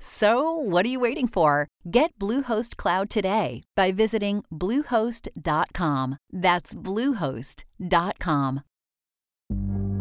[0.00, 1.66] So, what are you waiting for?
[1.90, 6.18] Get Bluehost Cloud today by visiting Bluehost.com.
[6.32, 8.60] That's Bluehost.com.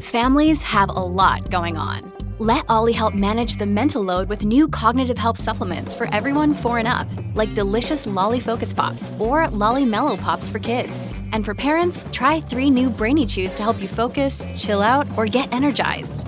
[0.02, 2.14] Families have a lot going on.
[2.40, 6.78] Let OLLY help manage the mental load with new cognitive help supplements for everyone four
[6.78, 11.16] and up, like delicious Lolly Focus Pops or Lolly Mellow Pops for kids.
[11.32, 15.26] And for parents, try three new Brainy Chews to help you focus, chill out, or
[15.26, 16.28] get energized.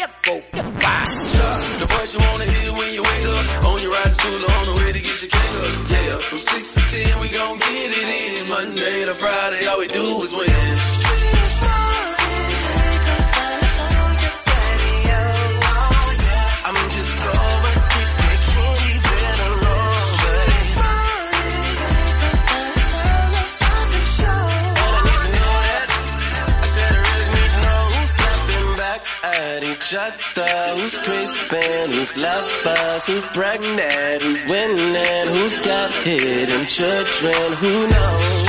[0.00, 3.64] Make night, yeah, go, yeah, the voice you wanna hear when you wake up.
[3.66, 5.90] On your ride to school on the way to get your cake up.
[5.90, 8.48] Yeah, from six to ten we gon' get it in.
[8.48, 10.89] Monday to Friday, all we do is win.
[30.90, 38.42] Who's creeping, who's lovers, who's pregnant, who's winning, who's got hidden children, who knows?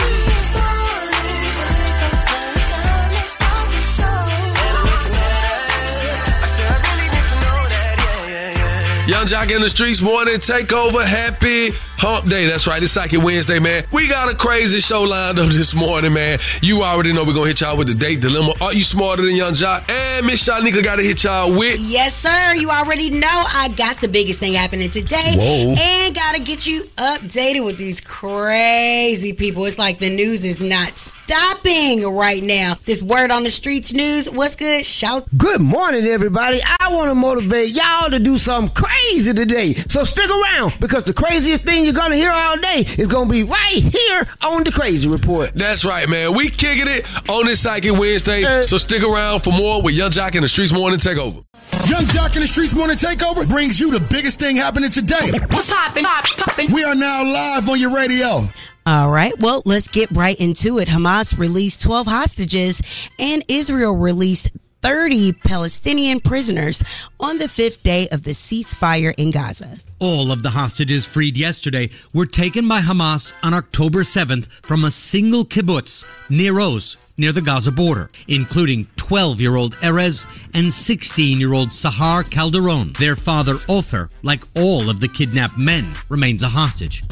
[9.06, 11.06] Yung Joc in the Streets morning takeover.
[11.06, 11.70] Happy
[12.02, 12.48] hump day.
[12.48, 12.82] That's right.
[12.82, 13.84] It's Psychic Wednesday, man.
[13.94, 16.40] We got a crazy show lined up this morning, man.
[16.64, 18.54] You already know we're going to hit y'all with the date dilemma.
[18.60, 19.88] Are you smarter than Yung Joc?
[19.88, 21.80] And Miss Shanika got to hit y'all with.
[21.80, 22.56] Yes, sir.
[22.56, 25.36] You already know I got the biggest thing happening today.
[25.38, 25.76] Whoa.
[25.78, 29.64] And got to get you updated with these crazy people.
[29.66, 32.78] It's like the news is not stopping right now.
[32.84, 34.28] This word on the streets news.
[34.28, 34.88] What's good?
[34.88, 35.28] Shout.
[35.38, 36.62] Good morning, everybody.
[36.80, 39.76] I want to motivate y'all to do something crazy today.
[39.76, 43.28] So stick around because the craziest thing you're going to hear all day is going
[43.28, 45.52] to be right here on the Crazy Report.
[45.54, 46.34] That's right, man.
[46.36, 48.44] We kicking it on this Psychic Wednesday.
[48.44, 51.44] Uh, so stick around for more with Yung Joc in the Streets morning takeover.
[51.90, 55.32] Yung Joc in the Streets Morning Takeover brings you the biggest thing happening today.
[55.50, 56.04] What's poppin'?
[56.04, 56.72] Pop, poppin'.
[56.72, 58.46] We are now live on your radio.
[58.86, 59.38] All right.
[59.40, 60.88] Well, let's get right into it.
[60.88, 64.52] Hamas released 12 hostages and Israel released
[64.82, 66.84] 30 Palestinian prisoners
[67.20, 69.78] on the fifth day of the ceasefire in Gaza.
[70.00, 74.92] All of the hostages freed yesterday were taken by Hamas on October 7th from a
[74.92, 80.26] single kibbutz Nir Oz, near the Gaza border, including 12 year old Erez
[80.56, 82.94] and 16 year old Sahar Calderon.
[82.94, 87.04] Their father, Ofer, like all of the kidnapped men, remains a hostage.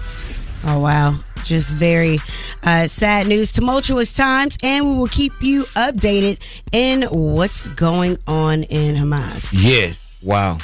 [0.65, 1.15] Oh, wow.
[1.43, 2.17] Just very
[2.63, 6.37] uh, sad news, tumultuous times, and we will keep you updated
[6.73, 9.51] in what's going on in Hamas.
[9.53, 10.17] Yes.
[10.21, 10.57] Wow.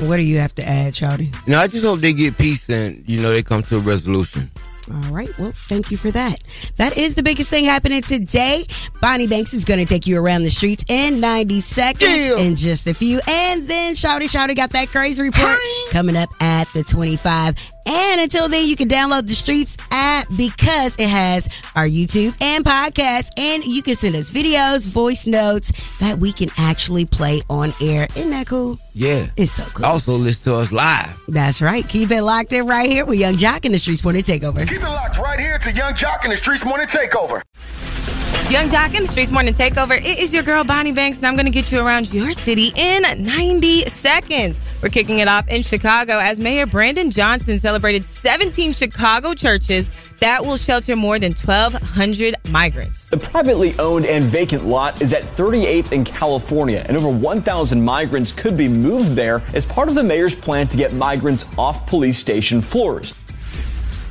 [0.00, 1.32] What do you have to add, Charlie?
[1.46, 4.50] No, I just hope they get peace and, you know, they come to a resolution.
[4.90, 5.28] All right.
[5.38, 6.36] Well, thank you for that.
[6.76, 8.64] That is the biggest thing happening today.
[9.02, 12.38] Bonnie Banks is going to take you around the streets in 90 seconds Yeah.
[12.38, 13.20] in just a few.
[13.28, 15.56] And then Shawty Shawty got that crazy report
[15.90, 17.54] coming up at the 25.
[17.88, 22.64] And until then, you can download the Streets app because it has our YouTube and
[22.64, 23.30] podcast.
[23.38, 28.06] And you can send us videos, voice notes that we can actually play on air.
[28.14, 28.78] Isn't that cool?
[28.92, 29.26] Yeah.
[29.36, 29.86] It's so cool.
[29.86, 31.18] Also, listen to us live.
[31.28, 31.88] That's right.
[31.88, 34.68] Keep it locked in right here with Yung Joc in the Streets Morning Takeover.
[34.68, 37.42] Keep it locked right here to Yung Joc in the Streets Morning Takeover.
[38.50, 39.96] Yung Joc in the Streets Morning Takeover.
[39.96, 42.72] It is your girl Bonnie Banks, and I'm going to get you around your city
[42.76, 44.58] in 90 seconds.
[44.80, 49.88] We're kicking it off in Chicago as Mayor Brandon Johnson celebrated 17 Chicago churches
[50.20, 53.08] that will shelter more than 1,200 migrants.
[53.08, 58.30] The privately owned and vacant lot is at 38th in California, and over 1,000 migrants
[58.32, 62.18] could be moved there as part of the mayor's plan to get migrants off police
[62.18, 63.14] station floors.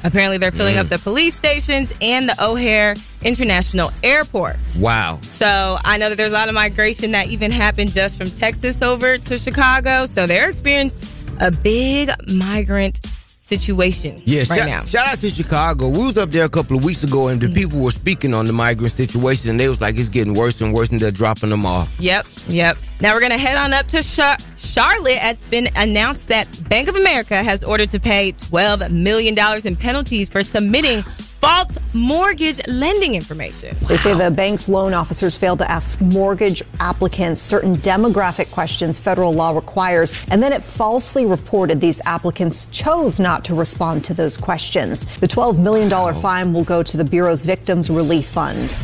[0.08, 0.80] Apparently, they're filling Mm.
[0.80, 4.56] up the police stations and the O'Hare International Airport.
[4.80, 5.20] Wow.
[5.30, 8.82] So I know that there's a lot of migration that even happened just from Texas
[8.82, 10.06] over to Chicago.
[10.06, 11.08] So they're experiencing
[11.42, 13.02] a big migrant
[13.48, 14.86] situation Yeah, right shout, now.
[14.86, 15.88] shout out to Chicago.
[15.88, 17.56] We was up there a couple of weeks ago, and the mm.
[17.56, 20.74] people were speaking on the migrant situation, and they was like, it's getting worse and
[20.74, 21.96] worse, and they're dropping them off.
[22.00, 22.78] Yep, yep.
[23.00, 25.20] Now we're gonna head on up to Char- Charlotte.
[25.22, 29.76] It's been announced that Bank of America has ordered to pay twelve million dollars in
[29.76, 31.04] penalties for submitting
[31.40, 33.76] false mortgage lending information.
[33.88, 39.34] They say the bank's loan officers failed to ask mortgage applicants certain demographic questions federal
[39.34, 44.38] law requires, and then it falsely reported these applicants chose not to respond to those
[44.38, 45.06] questions.
[45.18, 45.90] The $12 million
[46.22, 48.76] fine will go to the Bureau's Victims Relief Fund.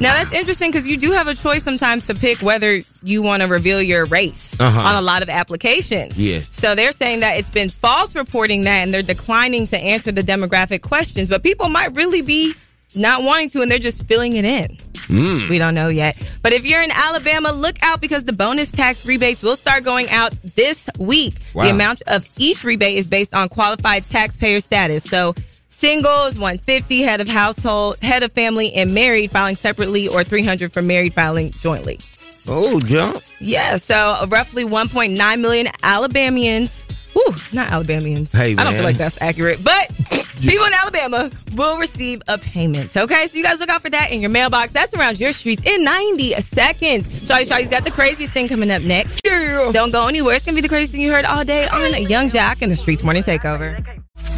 [0.00, 3.42] Now that's interesting because you do have a choice sometimes to pick whether you want
[3.42, 4.80] to reveal your race Uh-huh.
[4.80, 6.18] on a lot of applications.
[6.18, 6.48] Yes.
[6.48, 10.22] So they're saying that it's been false reporting that and they're declining to answer the
[10.22, 12.54] demographic questions, but people might really be
[12.96, 14.66] not wanting to and they're just filling it in.
[15.08, 15.48] Mm.
[15.48, 16.16] We don't know yet.
[16.42, 20.08] But if you're in Alabama, look out because the bonus tax rebates will start going
[20.10, 21.34] out this week.
[21.54, 21.64] Wow.
[21.64, 25.04] The amount of each rebate is based on qualified taxpayer status.
[25.04, 25.34] So
[25.84, 30.80] singles 150 head of household, head of family and married filing separately or 300 for
[30.80, 32.00] married filing jointly.
[32.48, 33.22] Oh, jump.
[33.38, 36.84] Yeah, so uh, roughly 1.9 million Alabamians.
[37.12, 38.32] Whew, not Alabamians.
[38.32, 39.90] Hey, I don't feel like that's accurate, but
[40.40, 42.96] people in Alabama will receive a payment.
[42.96, 44.72] Okay, so you guys look out for that in your mailbox.
[44.72, 47.06] That's around your streets in 90 seconds.
[47.28, 49.20] Shawty Shawty's got the craziest thing coming up next.
[49.22, 49.70] Yeah.
[49.70, 50.34] Don't go anywhere.
[50.34, 52.76] It's gonna be the craziest thing you heard all day on Yung Joc and the
[52.76, 53.93] Streets Morning Takeover.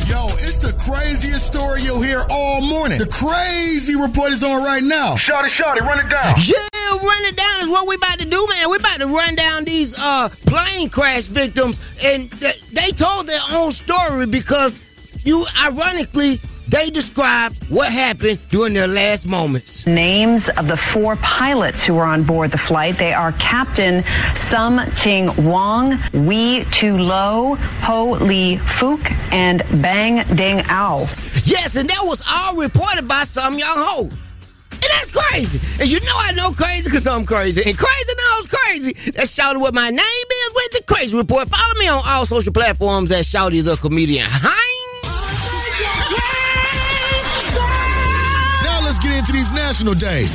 [0.07, 2.99] Yo, it's the craziest story you'll hear all morning.
[2.99, 5.15] The crazy report is on right now.
[5.17, 6.35] Shawty, shawty, run it down.
[6.39, 8.71] Yeah, run it down is what we about to do, man.
[8.71, 13.41] We about to run down these uh plane crash victims, and th- they told their
[13.55, 14.81] own story because
[15.25, 19.87] you, ironically, they described what happened during their last moments.
[19.87, 22.99] Names of the four pilots who were on board the flight.
[22.99, 24.05] They are Captain
[24.35, 31.01] Sum Ting Wong, Wee Tu Lo, Ho Lee Fook, and Bang Ding Ao.
[31.45, 34.11] Yes, and that was all reported by some young hoe.
[34.73, 35.59] And that's crazy.
[35.81, 37.63] And you know I know crazy because I'm crazy.
[37.65, 39.11] And crazy knows crazy.
[39.13, 41.49] That's Shawty what my name is with the Crazy Report.
[41.49, 44.27] Follow me on all social platforms at Shawty the Comedian.
[44.43, 44.76] Now
[49.37, 50.35] these national days.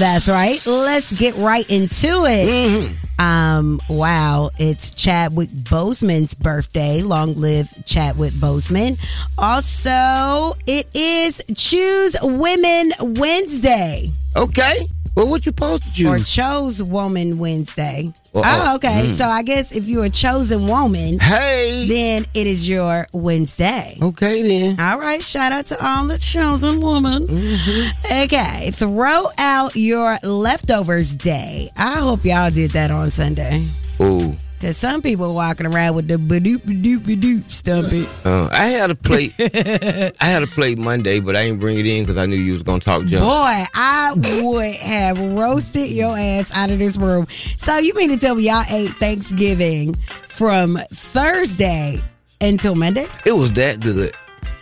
[0.00, 0.64] That's right.
[0.66, 2.96] Let's get right into it.
[3.18, 7.02] Um, wow, it's Chadwick Boseman's birthday.
[7.02, 8.98] Long live Chadwick Boseman.
[9.38, 14.08] Also, it is Choose Women Wednesday.
[14.36, 14.86] Okay.
[15.16, 16.06] Well, what you supposed to choose?
[16.06, 18.12] Or Chose Woman Wednesday.
[18.34, 18.42] Uh-oh.
[18.44, 19.06] Oh, okay.
[19.06, 19.08] Mm.
[19.08, 23.96] So I guess if you're a chosen woman, hey, then it is your Wednesday.
[24.02, 24.78] Okay, then.
[24.78, 25.22] All right.
[25.22, 27.26] Shout out to all the chosen woman.
[27.26, 28.24] Mm-hmm.
[28.24, 28.70] Okay.
[28.72, 31.70] Throw out your leftovers day.
[31.78, 33.66] I hope y'all did that on Sunday.
[33.98, 34.36] Oh.
[34.58, 38.06] Because some people walking around with the badoop badoop badoop stumpy.
[38.24, 39.34] Uh, I had a plate.
[39.38, 42.52] I had a plate Monday, but I didn't bring it in because I knew you
[42.52, 43.22] was gonna talk junk.
[43.22, 47.26] Boy, I would have roasted your ass out of this room.
[47.28, 49.94] So you mean to tell me y'all ate Thanksgiving
[50.26, 52.00] from Thursday
[52.40, 53.06] until Monday?
[53.26, 54.14] It was that good.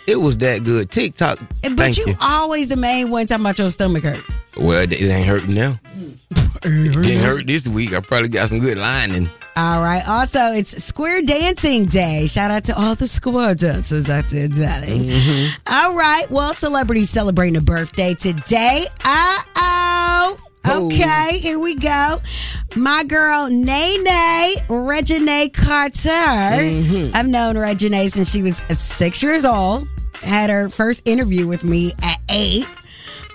[0.09, 0.91] It was that good.
[0.91, 1.39] TikTok.
[1.63, 2.15] But thank you, you.
[2.21, 4.25] always the main one talking about your stomach hurt.
[4.57, 5.77] Well, it it ain't hurting now.
[6.65, 7.95] It didn't hurt this week.
[7.95, 9.31] I probably got some good lining.
[9.57, 10.03] All right.
[10.09, 12.27] Also, it's Square Dancing Day.
[12.27, 15.11] Shout out to all the square dancers out there, darling.
[15.69, 16.29] All right.
[16.31, 18.85] Well, celebrities celebrating a birthday today.
[19.05, 20.39] Uh oh.
[20.67, 22.21] Okay, here we go.
[22.75, 24.07] My girl Nene,
[24.67, 27.15] Reginae Carter.
[27.17, 29.87] I've known Reginae since she was six years old.
[30.23, 32.67] Had her first interview with me at eight.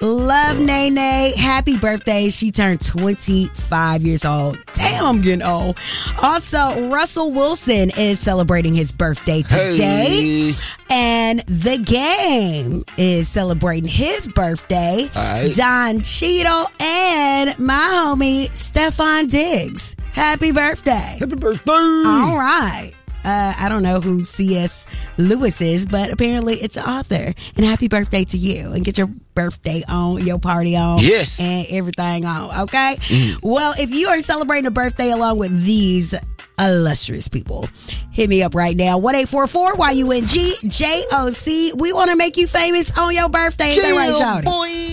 [0.02, 1.34] Love Nene.
[1.36, 2.30] Happy birthday.
[2.30, 4.58] She turned 25 years old.
[4.74, 5.78] Damn, I'm getting old.
[6.22, 10.52] Also, Russell Wilson is celebrating his birthday today.
[10.52, 10.54] Hey.
[10.90, 15.10] And the game is celebrating his birthday.
[15.16, 15.54] Right.
[15.54, 19.96] Don Cheadle and my homie Stefon Diggs.
[20.14, 21.18] Happy birthday.
[21.20, 21.72] Happy birthday.
[21.72, 22.92] All right.
[23.26, 24.88] Uh, I don't know who C.S.
[25.20, 27.34] Lewis is, but apparently it's an author.
[27.56, 28.72] And happy birthday to you.
[28.72, 31.00] And get your birthday on, your party on.
[31.00, 31.40] Yes.
[31.40, 32.96] And everything on, okay?
[32.98, 33.40] Mm.
[33.44, 36.16] Well, if you are celebrating a birthday along with these
[36.60, 37.68] illustrious people.
[38.12, 38.98] Hit me up right now.
[38.98, 41.74] 1844 Y-U-N-G J-O-C.
[41.78, 43.70] We want to make you famous on your birthday.
[43.70, 44.90] Is that right, Shawty?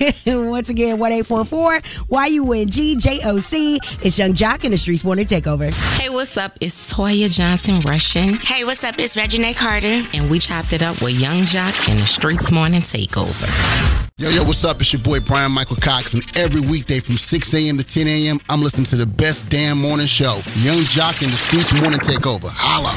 [0.50, 3.78] Once again, 1844 Y-U-N-G J-O-C.
[4.02, 5.72] It's Yung Joc in the Streets Morning Takeover.
[5.98, 6.56] Hey, what's up?
[6.60, 8.34] It's Toya Johnson Rushing.
[8.36, 8.98] Hey, what's up?
[8.98, 10.02] It's Reginae Carter.
[10.14, 13.89] And we chopped it up with Yung Joc in the Streets Morning Takeover.
[14.20, 14.78] Yo, yo, what's up?
[14.82, 17.78] It's your boy Bryan-Michael Cox, and every weekday from 6 a.m.
[17.78, 21.38] to 10 a.m., I'm listening to the best damn morning show, Yung Joc in the
[21.38, 22.50] Streets Morning Takeover.
[22.50, 22.92] Holla.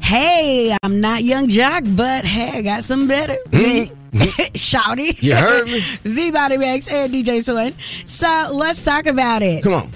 [0.00, 3.36] Hey, I'm not Yung Joc, but hey, I got some better.
[3.52, 3.84] Hmm?
[3.84, 4.42] Hmm?
[4.56, 5.22] Shawty.
[5.22, 5.78] You heard me?
[6.02, 7.72] the Body Bags and DJ Swin.
[7.78, 9.62] So let's talk about it.
[9.62, 9.92] Come on.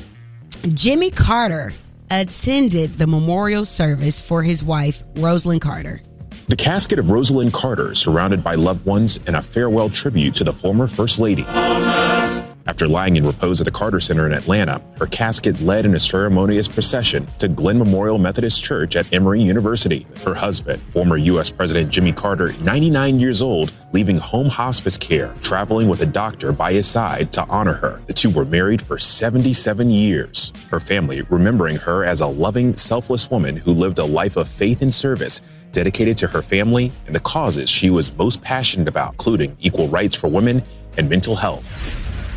[0.72, 1.72] Jimmy Carter
[2.12, 6.00] attended the memorial service for his wife, Rosalynn Carter.
[6.48, 10.52] The casket of Rosalynn Carter, surrounded by loved ones, and a farewell tribute to the
[10.54, 11.44] former First Lady.
[11.46, 16.00] After lying in repose at the Carter Center in Atlanta, her casket led in a
[16.00, 20.06] ceremonious procession to Glenn Memorial Methodist Church at Emory University.
[20.24, 21.50] Her husband, former U.S.
[21.50, 26.72] President Jimmy Carter, 99 years old, leaving home hospice care, traveling with a doctor by
[26.72, 28.00] his side to honor her.
[28.06, 30.52] The two were married for 77 years.
[30.70, 34.80] Her family remembering her as a loving, selfless woman who lived a life of faith
[34.80, 39.56] and service dedicated to her family and the causes she was most passionate about, including
[39.60, 40.62] equal rights for women
[40.96, 41.66] and mental health.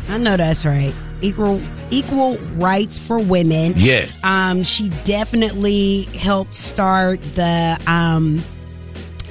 [0.08, 0.94] I know that's right.
[1.20, 1.60] Equal
[1.90, 3.74] equal rights for women.
[3.76, 4.06] Yeah.
[4.24, 8.42] Um, she definitely helped start the um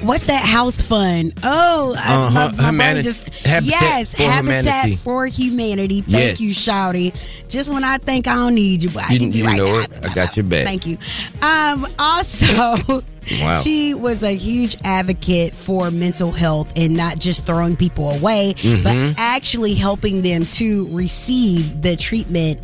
[0.02, 1.34] What's that house fund?
[1.44, 2.52] Oh, I- Uh-huh.
[2.56, 4.96] my, my Humani- just Habitat yes, for Habitat Humanity.
[4.96, 6.02] for Humanity.
[6.02, 6.42] Thank Yes.
[6.42, 7.14] you, Shawty.
[7.50, 9.58] Just when I think I don't need you, but I You, need you you right
[9.58, 9.80] know now.
[9.82, 10.00] it.
[10.04, 10.66] I got your back.
[10.66, 10.98] Thank you.
[11.44, 13.04] Um, also,
[13.42, 13.60] Wow.
[13.62, 18.96] she was a huge advocate for mental health and not just throwing people away, but
[18.96, 19.16] Mhm.
[19.18, 22.60] actually helping them to receive the treatment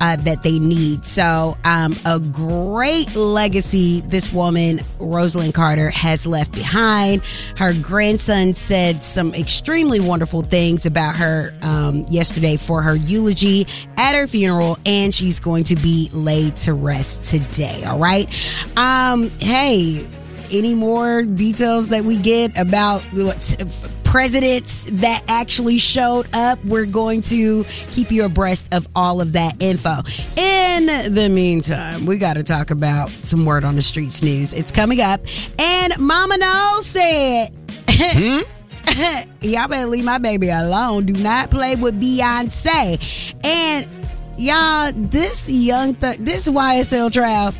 [0.00, 1.04] uh, that they need.
[1.04, 7.22] So, um, a great legacy this woman, Rosalynn Carter, has left behind.
[7.56, 14.14] Her grandson said some extremely wonderful things about her um, yesterday for her eulogy at
[14.14, 17.84] her funeral, and she's going to be laid to rest today.
[17.84, 18.28] All right.
[18.76, 20.06] Um, hey,
[20.52, 23.56] any more details that we get about what
[24.04, 29.62] presidents that actually showed up, we're going to keep you abreast of all of that
[29.62, 29.96] info.
[30.36, 34.52] In the meantime, we got to talk about some word on the streets news.
[34.52, 35.20] It's coming up,
[35.58, 37.50] and Mama No said.
[37.88, 38.40] Hmm?
[39.40, 41.06] y'all better leave my baby alone.
[41.06, 43.34] Do not play with Beyonce.
[43.44, 43.88] And
[44.36, 47.54] y'all, this young th- this YSL trial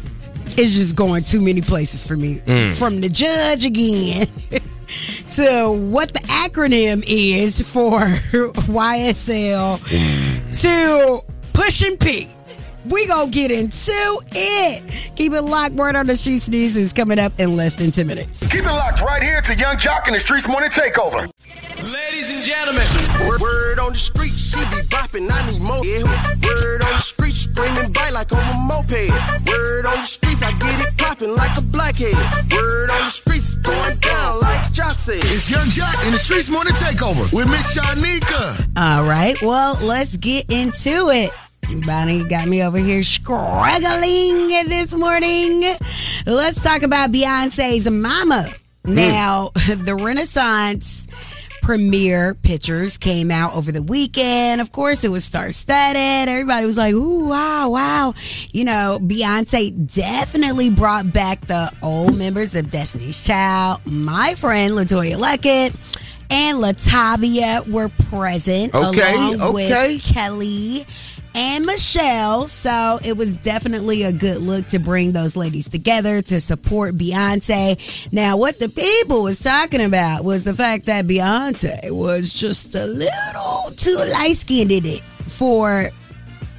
[0.61, 2.37] is just going too many places for me.
[2.41, 2.77] Mm.
[2.77, 4.27] From the judge again
[5.31, 8.01] to what the acronym is for
[8.71, 9.81] YSL
[10.63, 12.29] to pushing P.
[12.87, 13.93] We gonna get into
[14.35, 15.13] it.
[15.17, 15.75] Keep it locked.
[15.75, 18.47] Word on the street sneeze is coming up in less than 10 minutes.
[18.47, 21.31] Keep it locked right here to Yung Joc in the Streets Morning Takeover.
[21.93, 22.85] Ladies and gentlemen.
[23.29, 25.85] Word, word on the street, she be bopping, I need more.
[25.85, 26.03] Yeah.
[26.45, 29.11] Word on the street, screaming bite like on a moped.
[29.49, 32.15] Word on the streets, I get it popping like a blackhead.
[32.53, 35.19] Word on the streets, going down like Joc said.
[35.25, 38.67] It's Yung Joc in the Streets Morning Takeover with Miss Shanika.
[38.77, 41.31] All right, well, let's get into it.
[41.87, 45.63] Bonnie got me over here struggling this morning.
[46.27, 48.49] Let's talk about Beyonce's mama.
[48.85, 48.95] Mm.
[48.95, 51.07] Now, the Renaissance
[51.63, 54.61] premiere pictures came out over the weekend.
[54.61, 56.29] Of course, it was star studded.
[56.29, 58.15] Everybody was like, ooh, wow, wow.
[58.51, 63.81] You know, Beyonce definitely brought back the old members of Destiny's Child.
[63.85, 65.75] My friend, LeToya Luckett.
[66.33, 69.53] And LaTavia were present Okay, along okay.
[69.97, 70.87] with Kelly
[71.35, 72.47] and Michelle.
[72.49, 78.13] So it was definitely a good look to bring those ladies together to support Beyonce.
[78.13, 82.87] Now, what the people was talking about was the fact that Beyonce was just a
[82.87, 85.91] little too light skinned in it for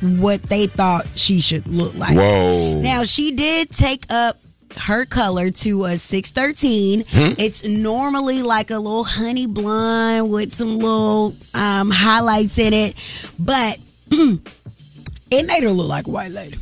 [0.01, 2.16] what they thought she should look like.
[2.16, 2.82] Whoa.
[2.82, 4.40] Now, she did take up
[4.78, 7.34] her color to a 613 Hmm?
[7.38, 12.96] it's normally like a little honey blonde with some little um, highlights in it
[13.38, 13.78] but
[15.32, 16.58] it made her look like a white lady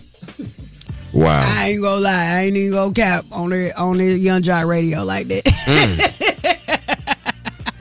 [1.12, 1.44] Wow.
[1.44, 2.12] I ain't gonna lie.
[2.12, 5.44] I ain't even gonna cap on the on the Young John radio like that.
[5.46, 6.76] Mm.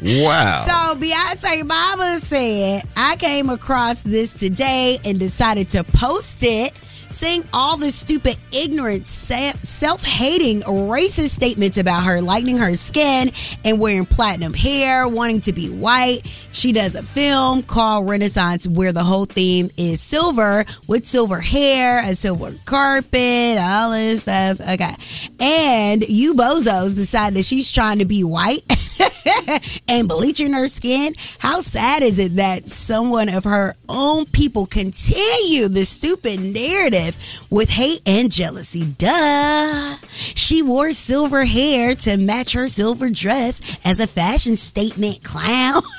[0.01, 0.65] Wow.
[0.65, 6.73] So Beyonce Mama said, I came across this today and decided to post it
[7.19, 13.33] saying all the stupid, ignorant, self hating, racist statements about her, lightening her skin
[13.65, 16.21] and wearing platinum hair, wanting to be white.
[16.53, 21.99] She does a film called Renaissance where the whole theme is silver with silver hair,
[22.05, 24.61] a silver carpet, all this stuff.
[24.61, 24.95] Okay.
[25.41, 28.63] And you bozos decide that she's trying to be white
[29.89, 31.15] and bleaching her skin.
[31.39, 37.19] How sad is it that someone of her own people continue the stupid narrative
[37.51, 38.85] with hate and jealousy?
[38.85, 39.97] Duh.
[40.09, 45.83] She wore silver hair to match her silver dress as a fashion statement clown.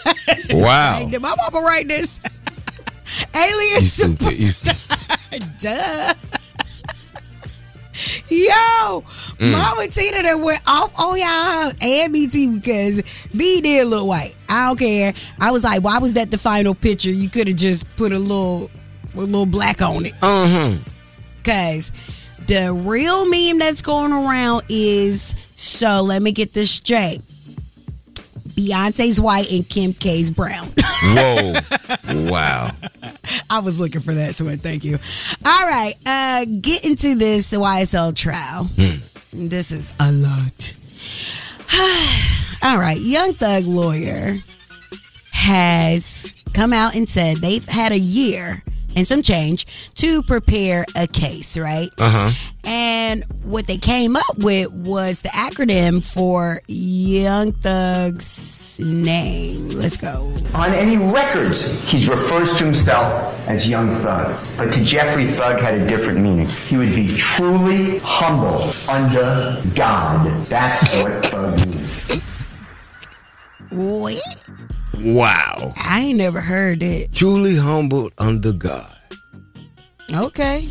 [0.51, 1.07] Wow.
[1.09, 2.19] Did my mama write this?
[3.35, 4.75] Alien superstar.
[5.61, 6.13] Duh.
[8.29, 9.03] Yo,
[9.39, 9.51] Mm.
[9.51, 13.03] Mama Tina that went off on y'all and too because
[13.35, 14.35] B did look white.
[14.49, 15.13] I don't care.
[15.39, 17.09] I was like, why was that the final picture?
[17.11, 18.69] You could have just put a little,
[19.15, 20.13] a little black on it.
[20.21, 20.77] Uh huh.
[21.43, 21.91] Cause
[22.47, 26.01] the real meme that's going around is so.
[26.01, 27.21] Let me get this straight.
[28.59, 30.71] Beyonce's white and Kim K's brown.
[31.03, 31.53] Whoa.
[32.29, 32.71] wow.
[33.49, 34.97] I was looking for that, so thank you.
[35.45, 38.69] All right, uh, get into this YSL trial.
[39.31, 40.75] This is a lot.
[42.63, 44.35] All right, Young Thug lawyer
[45.31, 48.61] has come out and said they've had a year
[48.95, 49.65] and some change
[49.95, 51.89] to prepare a case, right?
[51.97, 52.31] Uh huh.
[52.63, 59.69] And what they came up with was the acronym for Young Thug's name.
[59.69, 60.31] Let's go.
[60.53, 64.37] On any records, he refers to himself as Young Thug.
[64.57, 66.47] But to Jeffery, Thug had a different meaning.
[66.47, 70.45] He would be truly humble under God.
[70.47, 72.21] That's what Thug means.
[73.71, 74.43] What?
[75.01, 75.73] Wow.
[75.77, 77.11] I ain't never heard it.
[77.13, 78.93] Truly humbled under God.
[80.13, 80.67] Okay.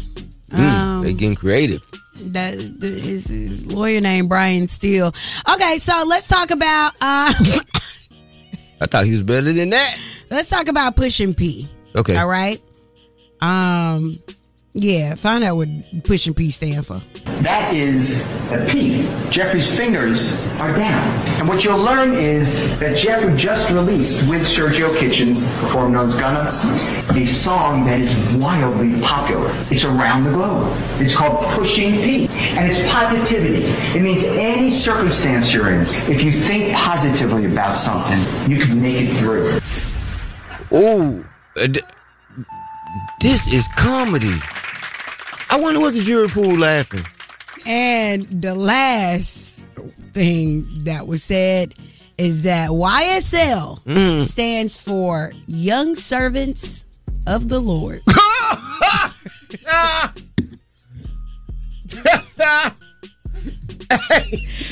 [0.51, 1.85] Mm, Um, they getting creative.
[2.33, 5.15] that his, his lawyer name Brian Steel.
[5.55, 7.33] Okay, so let's talk about uh,
[8.81, 9.99] I thought he was better than that.
[10.31, 11.69] let's talk about pushing P.
[11.97, 12.17] Okay.
[12.17, 12.61] All right.
[13.41, 14.15] Um,
[14.73, 15.69] yeah, find out what
[16.05, 17.01] pushing P stand for.
[17.41, 18.21] That is
[18.53, 19.03] a P.
[19.31, 21.09] Jeffery's fingers are down.
[21.39, 26.51] And what you'll learn is that Jeffery just released with Sergio Kitchens, performed on Gunna,
[27.15, 29.51] a song that is wildly popular.
[29.71, 30.77] It's around the globe.
[31.01, 32.29] It's called Pushing P.
[32.29, 33.65] And it's positivity.
[33.97, 38.19] It means any circumstance you're in, if you think positively about something,
[38.51, 39.61] you can make it through.
[40.71, 41.25] Oh,
[41.57, 41.85] uh, th-
[43.21, 44.35] this is comedy.
[45.59, 47.05] I wonder what's the jury pool laughing.
[47.67, 49.67] And the last
[50.15, 51.75] thing that was said
[52.17, 54.23] is that YSL Mm.
[54.23, 56.87] stands for Young Servants
[57.27, 58.01] of the Lord.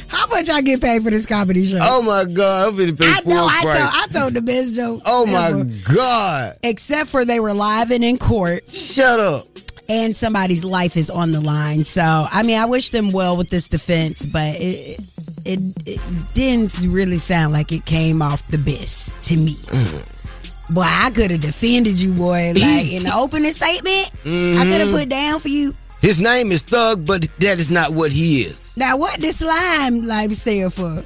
[0.09, 1.79] How much I get paid for this comedy show?
[1.81, 3.47] Oh my God, I'm finna pay I know.
[3.47, 3.77] I price.
[3.79, 5.03] told, I told the best joke.
[5.07, 5.65] oh my ever.
[5.95, 6.55] God.
[6.63, 8.69] Except for they were live and in court.
[8.73, 9.47] Shut up.
[9.89, 11.85] And somebody's life is on the line.
[11.85, 15.01] So, I mean, I wish them well with this defense, but it,
[15.45, 16.01] it, it
[16.35, 19.55] didn't really sound like it came off the best to me.
[19.55, 20.75] Mm-hmm.
[20.75, 22.53] Boy, I could have defended you, boy.
[22.57, 24.97] Like in the opening statement, I could have mm-hmm.
[24.97, 25.75] put down for you.
[26.01, 28.77] His name is Thug, but that is not what he is.
[28.77, 31.05] Now, what this slime life stand for?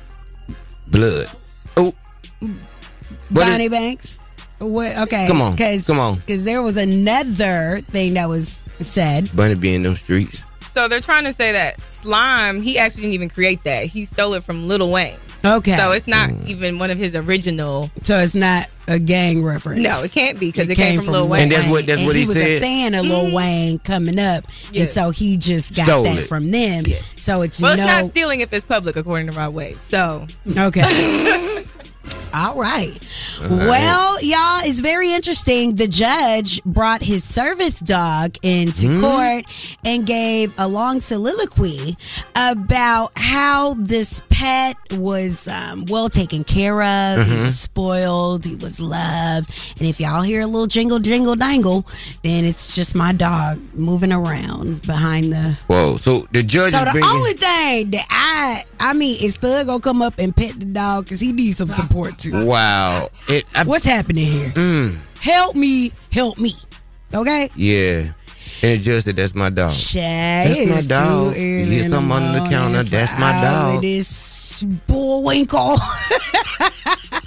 [0.88, 1.30] Blood.
[1.76, 1.94] Oh.
[3.30, 4.18] Bonnie Banks.
[4.58, 4.94] What?
[4.98, 6.16] Okay, Come on, Cause, come on.
[6.16, 9.34] Because there was another thing that was said.
[9.34, 10.44] Bunny be in them streets.
[10.72, 13.86] So they're trying to say that slime, he actually didn't even create that.
[13.86, 15.18] He stole it from Lil Wayne.
[15.44, 15.76] Okay.
[15.76, 16.46] So it's not Mm.
[16.48, 17.90] even one of his original.
[18.02, 19.80] So it's not a gang reference.
[19.80, 21.44] No, it can't be because it, came, from Lil Wayne.
[21.44, 22.46] And that's what- that's And what he was said?
[22.46, 24.82] a fan of Lil Wayne coming up, Yeah.
[24.82, 26.28] and so he just got Stole that it.
[26.28, 26.84] from them.
[27.18, 29.78] So it's Well, it's not stealing if it's public, according to Rod Wave.
[29.80, 31.62] So okay.
[32.32, 32.92] All right.
[33.40, 35.74] Well, y'all, it's very interesting.
[35.74, 39.00] The judge brought his service dog into Mm.
[39.00, 39.44] court
[39.84, 41.96] and gave a long soliloquy
[42.36, 47.26] about how this pet was um, well taken care of.
[47.26, 47.44] He Mhm.
[47.44, 48.46] was spoiled.
[48.46, 49.50] He was loved.
[49.78, 51.86] And if y'all hear a little jingle, jingle, dangle,
[52.24, 55.98] then it's just my dog moving around behind the Whoa.
[55.98, 57.10] So the judge so the bringing.
[57.10, 61.04] only thing that I, I mean, is Thug gonna come up and pet the dog
[61.04, 62.46] because he needs some support too.
[62.46, 63.10] wow.
[63.28, 64.48] It, I, What's happening here?
[64.54, 66.54] Mm, Help me, help me.
[67.12, 67.50] Okay.
[67.56, 68.12] yeah.
[68.62, 69.70] And the judge said, that's my dog.
[69.70, 71.36] Child, That's my dog.
[71.36, 73.80] You hear something under the counter, that's my dog.
[73.82, 75.76] This bullwinkle.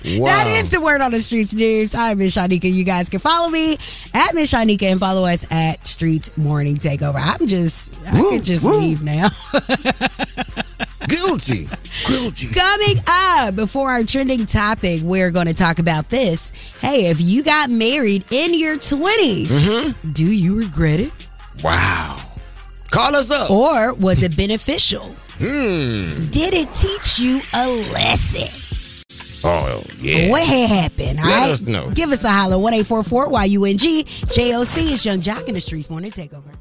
[0.04, 1.96] That is the word on the streets news.
[1.96, 2.72] I'm Miss Shanika.
[2.72, 3.78] You guys can follow me
[4.14, 7.16] at Miss Shanika and follow us at Streets Morning Takeover.
[7.24, 9.30] I'm just, I could just leave now.
[11.08, 11.70] Guilty.
[12.08, 12.48] Guilty.
[12.54, 16.52] Coming up before our trending topic, we're going to talk about this.
[16.82, 20.12] Hey, if you got married in your 20s, Mm-hmm.
[20.12, 21.14] do you regret it?
[21.62, 22.20] Wow.
[22.92, 23.50] Call us up.
[23.52, 25.16] Or was it beneficial?
[25.38, 26.28] Hmm.
[26.30, 28.62] Did it teach you a lesson?
[29.44, 30.30] Oh, yeah.
[30.30, 31.18] What had happened?
[31.18, 31.50] Let right?
[31.50, 31.92] us know.
[31.92, 32.58] Give us a holler.
[32.58, 34.06] 1 844 YUNG.
[34.06, 36.54] JOC is Yung Joc in the Streets Morning Takeover.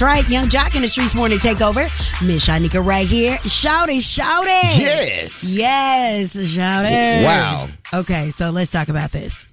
[0.00, 0.30] That's right.
[0.30, 1.84] Yung Joc in the Streets Morning Takeover.
[2.26, 3.36] Miss Shanika right here.
[3.38, 4.80] Shout it, shout it.
[4.80, 5.52] Yes.
[5.54, 7.22] Yes, shout it.
[7.22, 7.68] Wow.
[7.92, 9.46] Okay, so let's talk about this.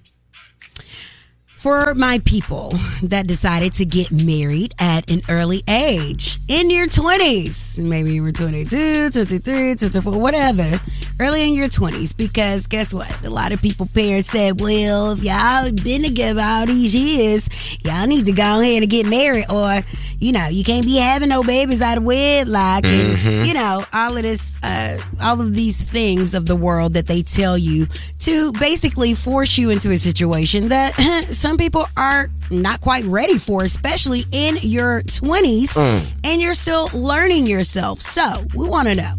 [1.58, 7.80] For my people that decided to get married at an early age, in your 20s,
[7.80, 10.80] maybe you were 22, 23, 24, whatever,
[11.18, 13.10] early in your 20s, because guess what?
[13.26, 17.48] A lot of people, parents said, well, if y'all been together all these years,
[17.84, 19.80] y'all need to go ahead and get married, or,
[20.20, 23.46] you know, you can't be having no babies out of wedlock, and, Mhm.
[23.46, 27.22] you know, all of this, uh, all of these things of the world that they
[27.22, 27.88] tell you
[28.20, 30.94] to basically force you into a situation that
[31.48, 36.04] some people are not quite ready for, especially in your 20s, Mm.
[36.24, 38.02] and you're still learning yourself.
[38.02, 39.14] So, we want to know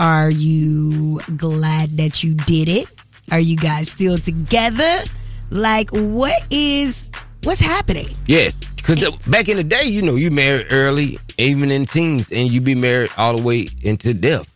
[0.00, 2.86] Are you glad that you did it?
[3.30, 5.04] Are you guys still together?
[5.50, 7.10] Like, what is,
[7.44, 8.08] what's happening?
[8.26, 8.52] Yes.
[8.76, 12.60] Because back in the day, you know, you married early, even in teens, and you
[12.60, 14.46] be married all the way into death.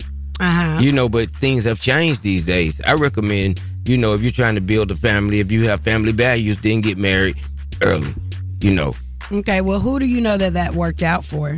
[0.41, 0.81] Uh-huh.
[0.81, 2.81] You know, but things have changed these days.
[2.87, 6.13] I recommend, you know, if you're trying to build a family, if you have family
[6.13, 7.37] values, then get married
[7.83, 8.15] early.
[8.61, 8.95] You know,
[9.33, 11.57] Okay, well, who do you know that that worked out for?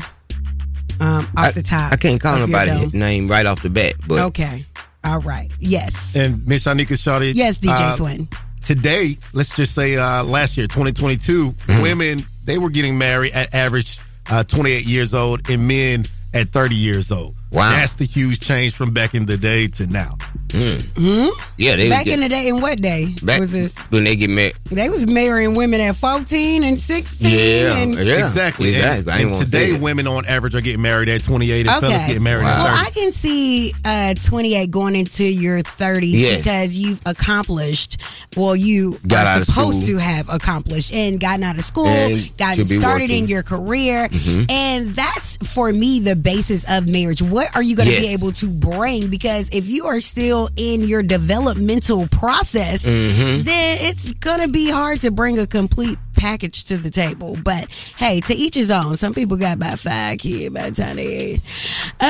[1.00, 1.92] Um, off the top.
[1.92, 4.64] I can't call of nobody's name right off the bat, but Okay.
[5.04, 5.50] All right.
[5.58, 6.14] Yes.
[6.14, 7.32] And Miss Shanika Shawty.
[7.34, 8.28] Yes, DJ uh, Swin.
[8.64, 11.82] Today, let's just say uh, last year, 2022, Mm-hmm.
[11.82, 13.98] women, they were getting married at average
[14.30, 16.04] uh, 28 years old and men
[16.34, 17.34] at 30 years old.
[17.50, 17.70] Wow.
[17.70, 20.14] That's the huge change from back in the day to now.
[20.52, 21.28] Hmm?
[21.56, 23.76] yeah, they Back was in the day, in what day back was this?
[23.90, 24.54] when they get married.
[24.64, 27.30] They was marrying women at 14 and 16.
[27.30, 28.26] Yeah, and, yeah.
[28.26, 28.68] exactly.
[28.70, 29.12] exactly.
[29.12, 32.06] And, and today, women on average are getting married at 28, and fellas Okay.
[32.08, 32.86] getting married Well, at 30.
[32.86, 36.36] I can see uh, 28 going into your 30s Yeah.
[36.36, 37.96] because you've accomplished,
[38.36, 42.64] well, you Got are supposed to have accomplished and gotten out of school, And gotten
[42.64, 44.08] should be started in your career.
[44.08, 44.50] Mhm.
[44.50, 47.22] And that's, for me, the basis of marriage.
[47.22, 49.08] What are you going to be able to bring?
[49.08, 53.44] Because if you are still in your developmental process, Mhm.
[53.44, 57.36] then it's to be hard to bring a complete package to the table.
[57.42, 58.94] But hey, to each his own.
[58.96, 61.40] Some people got about five kids by the time they age.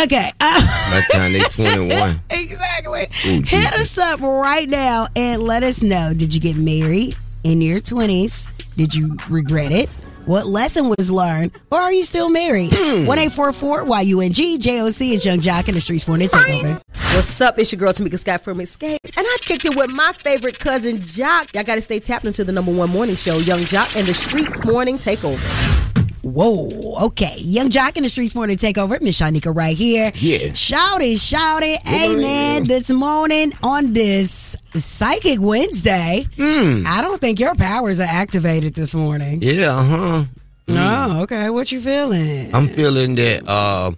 [0.04, 0.30] Okay.
[0.38, 2.20] By the time they 21.
[2.30, 3.06] exactly.
[3.26, 6.12] Ooh, Hit us up right now and let us know.
[6.14, 8.48] Did you get married in your 20s?
[8.76, 9.88] Did you regret it?
[10.24, 11.50] What lesson was learned?
[11.72, 12.70] Or are you still married?
[12.72, 13.06] Hmm.
[13.06, 16.80] 1 844 YUNG JOC is Yung Joc in the Streets Morning Takeover.
[17.14, 17.58] What's up?
[17.58, 18.98] It's your girl Tamika Scott from Xscape.
[19.16, 21.52] And I kicked it with my favorite cousin Joc.
[21.54, 24.64] Y'all gotta stay tapped into the number one morning show, Yung Joc and the Streets
[24.64, 26.01] Morning Takeover.
[26.22, 27.34] Whoa, okay.
[27.38, 29.00] Yung Joc in the Streets Morning Takeover.
[29.00, 30.12] Miss Shanika right here.
[30.14, 30.52] Yeah.
[30.52, 31.80] Shout it, shout it.
[31.82, 38.74] Hey, man, this morning on this Psychic Wednesday, I don't think your powers are activated
[38.74, 39.40] this morning.
[39.42, 40.24] Yeah, uh huh.
[40.68, 41.50] Oh, okay.
[41.50, 42.54] What you feeling?
[42.54, 43.90] I'm feeling that uh,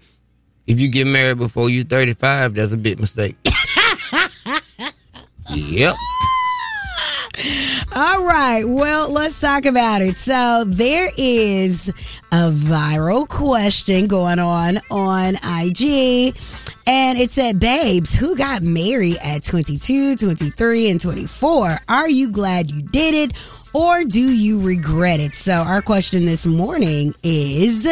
[0.67, 3.37] if you get married before you're 35, that's a big mistake.
[5.51, 5.95] yep.
[7.97, 8.65] All right.
[8.65, 10.19] Well, let's talk about it.
[10.19, 11.91] So, there is
[12.33, 16.37] a viral question going on on IG.
[16.89, 21.77] And it said, Babes, who got married at 22, 23, and 24?
[21.89, 23.37] Are you glad you did it
[23.73, 25.37] or do you regret it?
[25.37, 27.89] So, our question this morning is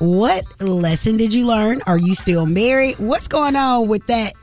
[0.00, 1.80] What lesson did you learn?
[1.86, 2.98] Are you still married?
[2.98, 4.34] What's going on with that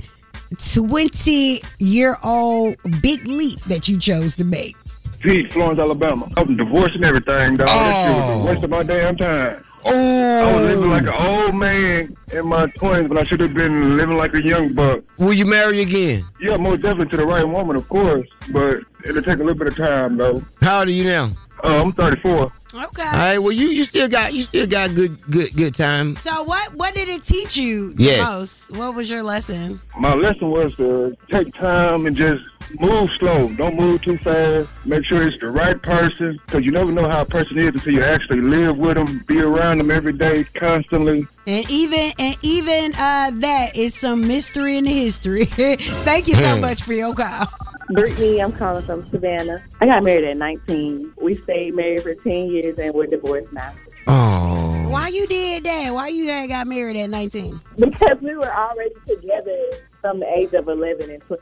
[0.74, 4.76] 20 year old big leap that you chose to make?
[5.20, 6.30] Pete, Florence, Alabama.
[6.38, 7.68] I'm divorced and everything, dog.
[7.68, 9.64] That shit was a waste of my damn time.
[9.86, 10.50] Oh.
[10.50, 13.96] I was living like an old man in my 20s, but I should have been
[13.96, 15.04] living like a young buck.
[15.18, 16.26] Will you marry again?
[16.42, 19.68] Yeah, most definitely to the right woman, of course, but it'll take a little bit
[19.68, 20.42] of time, though.
[20.62, 21.30] How old are you now?
[21.64, 22.52] Uh, I'm 34.
[22.78, 23.02] Okay.
[23.04, 23.40] All right.
[23.40, 26.16] Well, you you still got you still got good good good time.
[26.18, 28.28] So what what did it teach you the Yes.
[28.28, 28.72] most?
[28.72, 29.82] What was your lesson?
[29.98, 32.44] My lesson was to take time and just
[32.80, 33.48] move slow.
[33.54, 34.70] Don't move too fast.
[34.86, 37.94] Make sure it's the right person because you never know how a person is until
[37.94, 41.28] you actually live with them, be around them every day, constantly.
[41.48, 45.46] And even and even uh that is some mystery in the history.
[45.46, 47.48] Thank you so much for your call.
[47.90, 49.64] Brittany, I'm calling from Savannah.
[49.80, 51.14] I got married at 19.
[51.22, 53.74] We stayed married for 10 years and we're divorced now.
[54.08, 54.90] Oh.
[54.90, 55.94] Why you did that?
[55.94, 57.62] Why you had got married at 19?
[57.78, 59.58] Because we were already together
[60.02, 61.42] from the age of 11 and 12.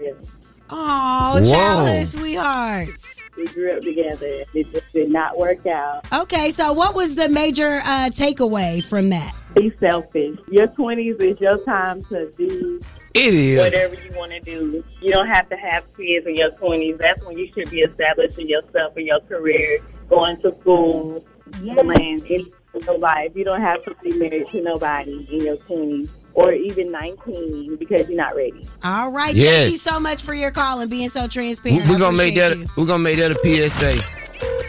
[0.70, 1.44] Oh, Whoa.
[1.44, 3.22] childless sweethearts.
[3.38, 4.44] We grew up together.
[4.54, 6.06] It just did not work out.
[6.14, 9.36] Okay, so what was the major uh, takeaway from that?
[9.56, 10.38] Be selfish.
[10.50, 12.82] Your 20s is your time to do
[13.16, 13.60] It is.
[13.60, 14.84] whatever you want to do.
[15.02, 16.98] You don't have to have kids in your 20s.
[16.98, 22.52] That's when you should be establishing yourself in your career, going to school, playing in
[22.86, 23.32] your life.
[23.36, 28.08] You don't have to be married to nobody in your 20s or even 19 because
[28.10, 28.68] you're not ready.
[28.84, 29.56] All right, Yes.
[29.56, 31.88] thank you so much for your call and being so transparent.
[31.90, 32.66] We're gonna make that you.
[32.76, 34.04] we're gonna make that a PSA.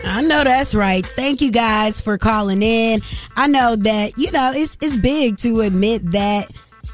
[0.04, 1.04] I know that's right.
[1.04, 3.00] Thank you guys for calling in.
[3.34, 6.48] I know that you know it's it's big to admit that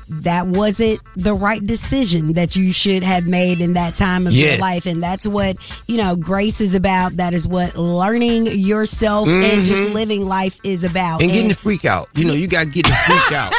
[0.08, 4.58] that wasn't the right decision that you should have made in that time of your
[4.58, 9.64] life and that's what you know grace is about that is what learning yourself and
[9.64, 9.94] just Mhm.
[9.94, 12.08] living life is about And getting the freak out.
[12.14, 13.52] You know, you gotta get the freak out.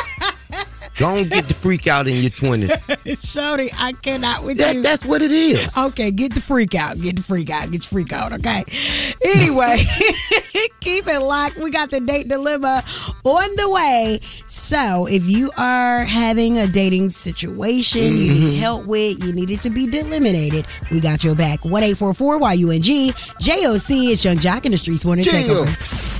[0.97, 2.69] Don't get the freak out in your twenties.
[3.17, 4.81] Shawty, I cannot with That- you.
[4.83, 5.67] that's what it is.
[5.77, 6.99] Okay, get the freak out.
[7.01, 7.71] Get the freak out.
[7.71, 8.63] Get the freak out, okay?
[9.25, 9.77] Anyway,
[10.79, 11.57] keep it locked.
[11.57, 12.83] We got the date dilemma
[13.23, 14.19] on the way.
[14.47, 18.59] So if you are having a dating situation you need Mhm.
[18.59, 21.65] help with, you need it to be delimited, we got your back.
[21.65, 25.33] 1 844 YUNG, JOC, it's Yung Joc in the Streets Morning Chill.
[25.65, 26.12] Takeover.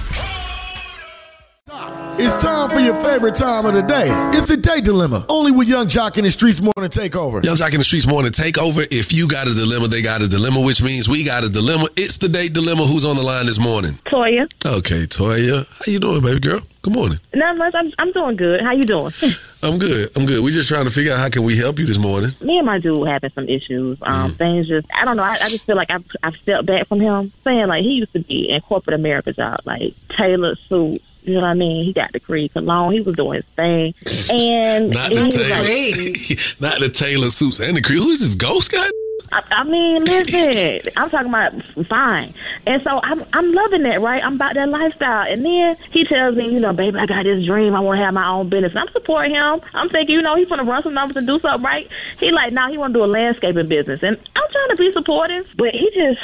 [2.16, 4.08] It's time for your favorite time of the day.
[4.38, 5.26] It's the day dilemma.
[5.30, 7.44] Only with Yung Joc in the Streets Morning Takeover.
[7.44, 8.86] Yung Joc in the Streets morning takeover.
[8.92, 11.86] If you got a dilemma, they got a dilemma, which means we got a dilemma.
[11.98, 12.84] It's the date dilemma.
[12.84, 13.94] Who's on the line this morning?
[14.06, 14.46] Toya.
[14.64, 15.66] Okay, Toya.
[15.66, 16.60] How you doing, baby girl?
[16.84, 17.18] Good morning.
[17.34, 17.74] Not much.
[17.74, 18.62] I'm I'm doing good.
[18.62, 19.12] How you doing?
[19.64, 20.10] I'm good.
[20.16, 20.44] I'm good.
[20.44, 22.30] We're just trying to figure out how can we help you this morning.
[22.42, 23.98] Me and my dude having some issues.
[24.04, 25.24] Um, things just I don't know.
[25.24, 27.32] I, I just feel like I've I've stepped back from him.
[27.44, 31.06] Saying like he used to be in corporate America job, like tailored suits.
[31.26, 31.86] You know what I mean?
[31.86, 32.92] He got the Creed cologne.
[32.92, 33.94] He was doing his thing,
[34.30, 38.02] and Not the Taylor, like, not the Taylor suits and the crew.
[38.02, 38.90] Who is this ghost guy?
[39.34, 41.54] I, I mean, listen, I'm talking about
[41.88, 42.34] fine.
[42.68, 44.24] And so I'm I'm loving that, right?
[44.24, 45.32] I'm about that lifestyle.
[45.32, 47.74] And then he tells me, you know, baby, I got this dream.
[47.76, 48.72] I want to have my own business.
[48.72, 49.62] And I'm supporting him.
[49.74, 51.90] I'm thinking, you know, he's going to run some numbers and do something right.
[52.20, 54.02] He like, now he want to do a landscaping business.
[54.04, 56.22] And I'm trying to be supportive, but he just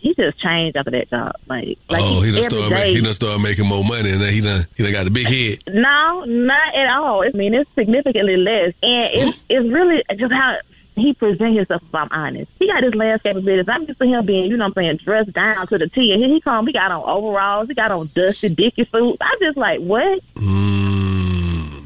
[0.00, 1.32] he just changed after that job.
[1.48, 4.10] Like, like oh, he done, every started, ma- day- he done started making more money
[4.10, 5.58] and then he done, he done got a big head.
[5.68, 7.22] No, not at all.
[7.24, 10.56] I mean, it's significantly less, and it's it's really just how
[10.94, 11.82] he presents himself.
[11.82, 13.68] If I'm honest, he got this landscaping business.
[13.68, 16.22] I'm used to him being, you know, I'm saying, dressed down to the T, and
[16.22, 16.66] here he come.
[16.66, 17.68] He got on overalls.
[17.68, 19.18] He got on dusty Dickie suits.
[19.20, 20.20] I just like what?
[20.34, 21.11] Mm.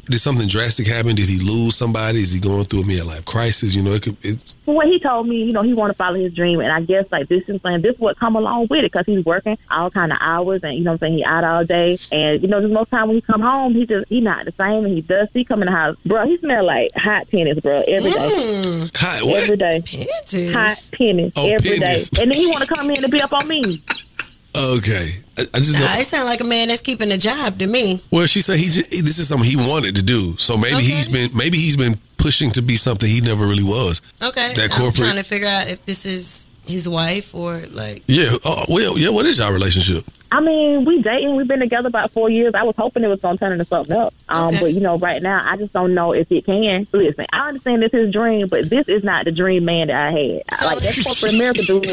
[0.08, 1.16] Did something drastic happen?
[1.16, 2.18] Did he lose somebody?
[2.20, 3.74] Is he going through a midlife crisis?
[3.74, 6.14] You know, it could, it's Well, he told me, you know, he want to follow
[6.14, 8.92] his dream, and I guess like this is saying this would come along with it
[8.92, 11.42] because he's working all kind of hours, and you know, what I'm saying he out
[11.42, 14.20] all day, and you know, just most time when he come home, he just he
[14.20, 15.40] not the same, and he dusty.
[15.40, 16.24] He come in the house, bro.
[16.24, 18.88] He smell like hot tennis, bro, every day.
[18.96, 19.42] Hot what?
[19.42, 19.82] Every day.
[19.84, 20.52] Pennies.
[20.54, 22.08] Hot pennies Oh, every day, pennies.
[22.20, 23.82] and then he want to come in and be up on me.
[24.56, 25.10] Okay.
[25.38, 27.66] I, I just Nah, don't- it sounds like a man that's keeping a job to
[27.66, 28.02] me.
[28.10, 30.36] Well, she said he just, this is something he wanted to do.
[30.38, 34.02] So maybe he's been maybe he's been pushing to be something he never really was.
[34.22, 34.54] Okay.
[34.54, 38.02] That I'm corporate- trying to figure out if this is his wife or like.
[38.06, 38.30] Yeah.
[38.44, 39.10] Oh, well, yeah.
[39.10, 40.04] What is our relationship?
[40.32, 41.36] I mean, we dating.
[41.36, 42.54] We've been together about four years.
[42.54, 44.14] I was hoping it was gonna turn into something else.
[44.28, 46.86] Um, but you know, right now, I just don't know if it can.
[46.92, 50.08] Listen, I understand this is his dream, but this is not the dream man that
[50.08, 50.42] I had.
[50.50, 51.86] I- like that corporate America dude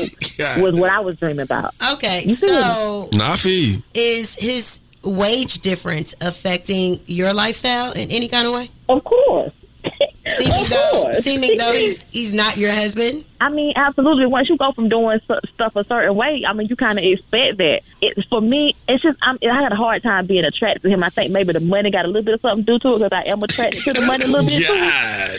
[0.64, 1.76] was what I was dreaming about.
[1.94, 3.84] Okay, You so Nah, I feel you.
[3.94, 8.70] is his wage difference affecting your lifestyle in any kind of way?
[8.90, 9.52] Of course.
[10.26, 11.18] Seeming Of though, course.
[11.18, 13.26] seeming though he's he's not your husband.
[13.42, 14.26] I mean, absolutely.
[14.26, 17.04] Once you go from doing stu- stuff a certain way, I mean, you kind of
[17.04, 17.82] expect that.
[18.02, 21.04] It, for me, it's just I'm, I had a hard time being attracted to him.
[21.04, 23.00] I think maybe the money got a little bit of something to do to it
[23.00, 24.74] because I am attracted to the money a little bit too.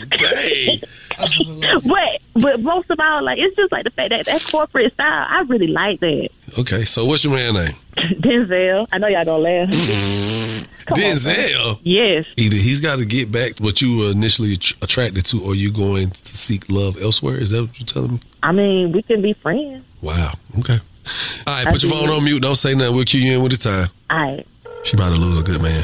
[0.09, 0.79] God dang.
[1.85, 5.25] But but most of all, like it's just like the fact that that corporate style,
[5.29, 6.29] I really like that.
[6.59, 6.83] Okay.
[6.85, 7.73] So what's your man name?
[8.21, 9.69] Denzel, I know y'all gonna laugh.
[9.69, 10.65] Mm-hmm.
[10.85, 11.79] Come on, Denzel.
[11.83, 12.25] Yes.
[12.37, 15.55] Either he's got to get back to what you were initially att- attracted to, or
[15.55, 17.37] you going to seek love elsewhere.
[17.37, 18.19] Is that what you're telling me?
[18.43, 19.83] I mean, we can be friends.
[20.01, 20.31] Wow.
[20.59, 20.77] Okay.
[21.47, 22.41] All right, put your phone on mute.
[22.41, 22.95] Don't say nothing.
[22.95, 23.87] We'll cue you in with it's time.
[24.09, 24.47] All right.
[24.83, 25.83] She about to lose a good man.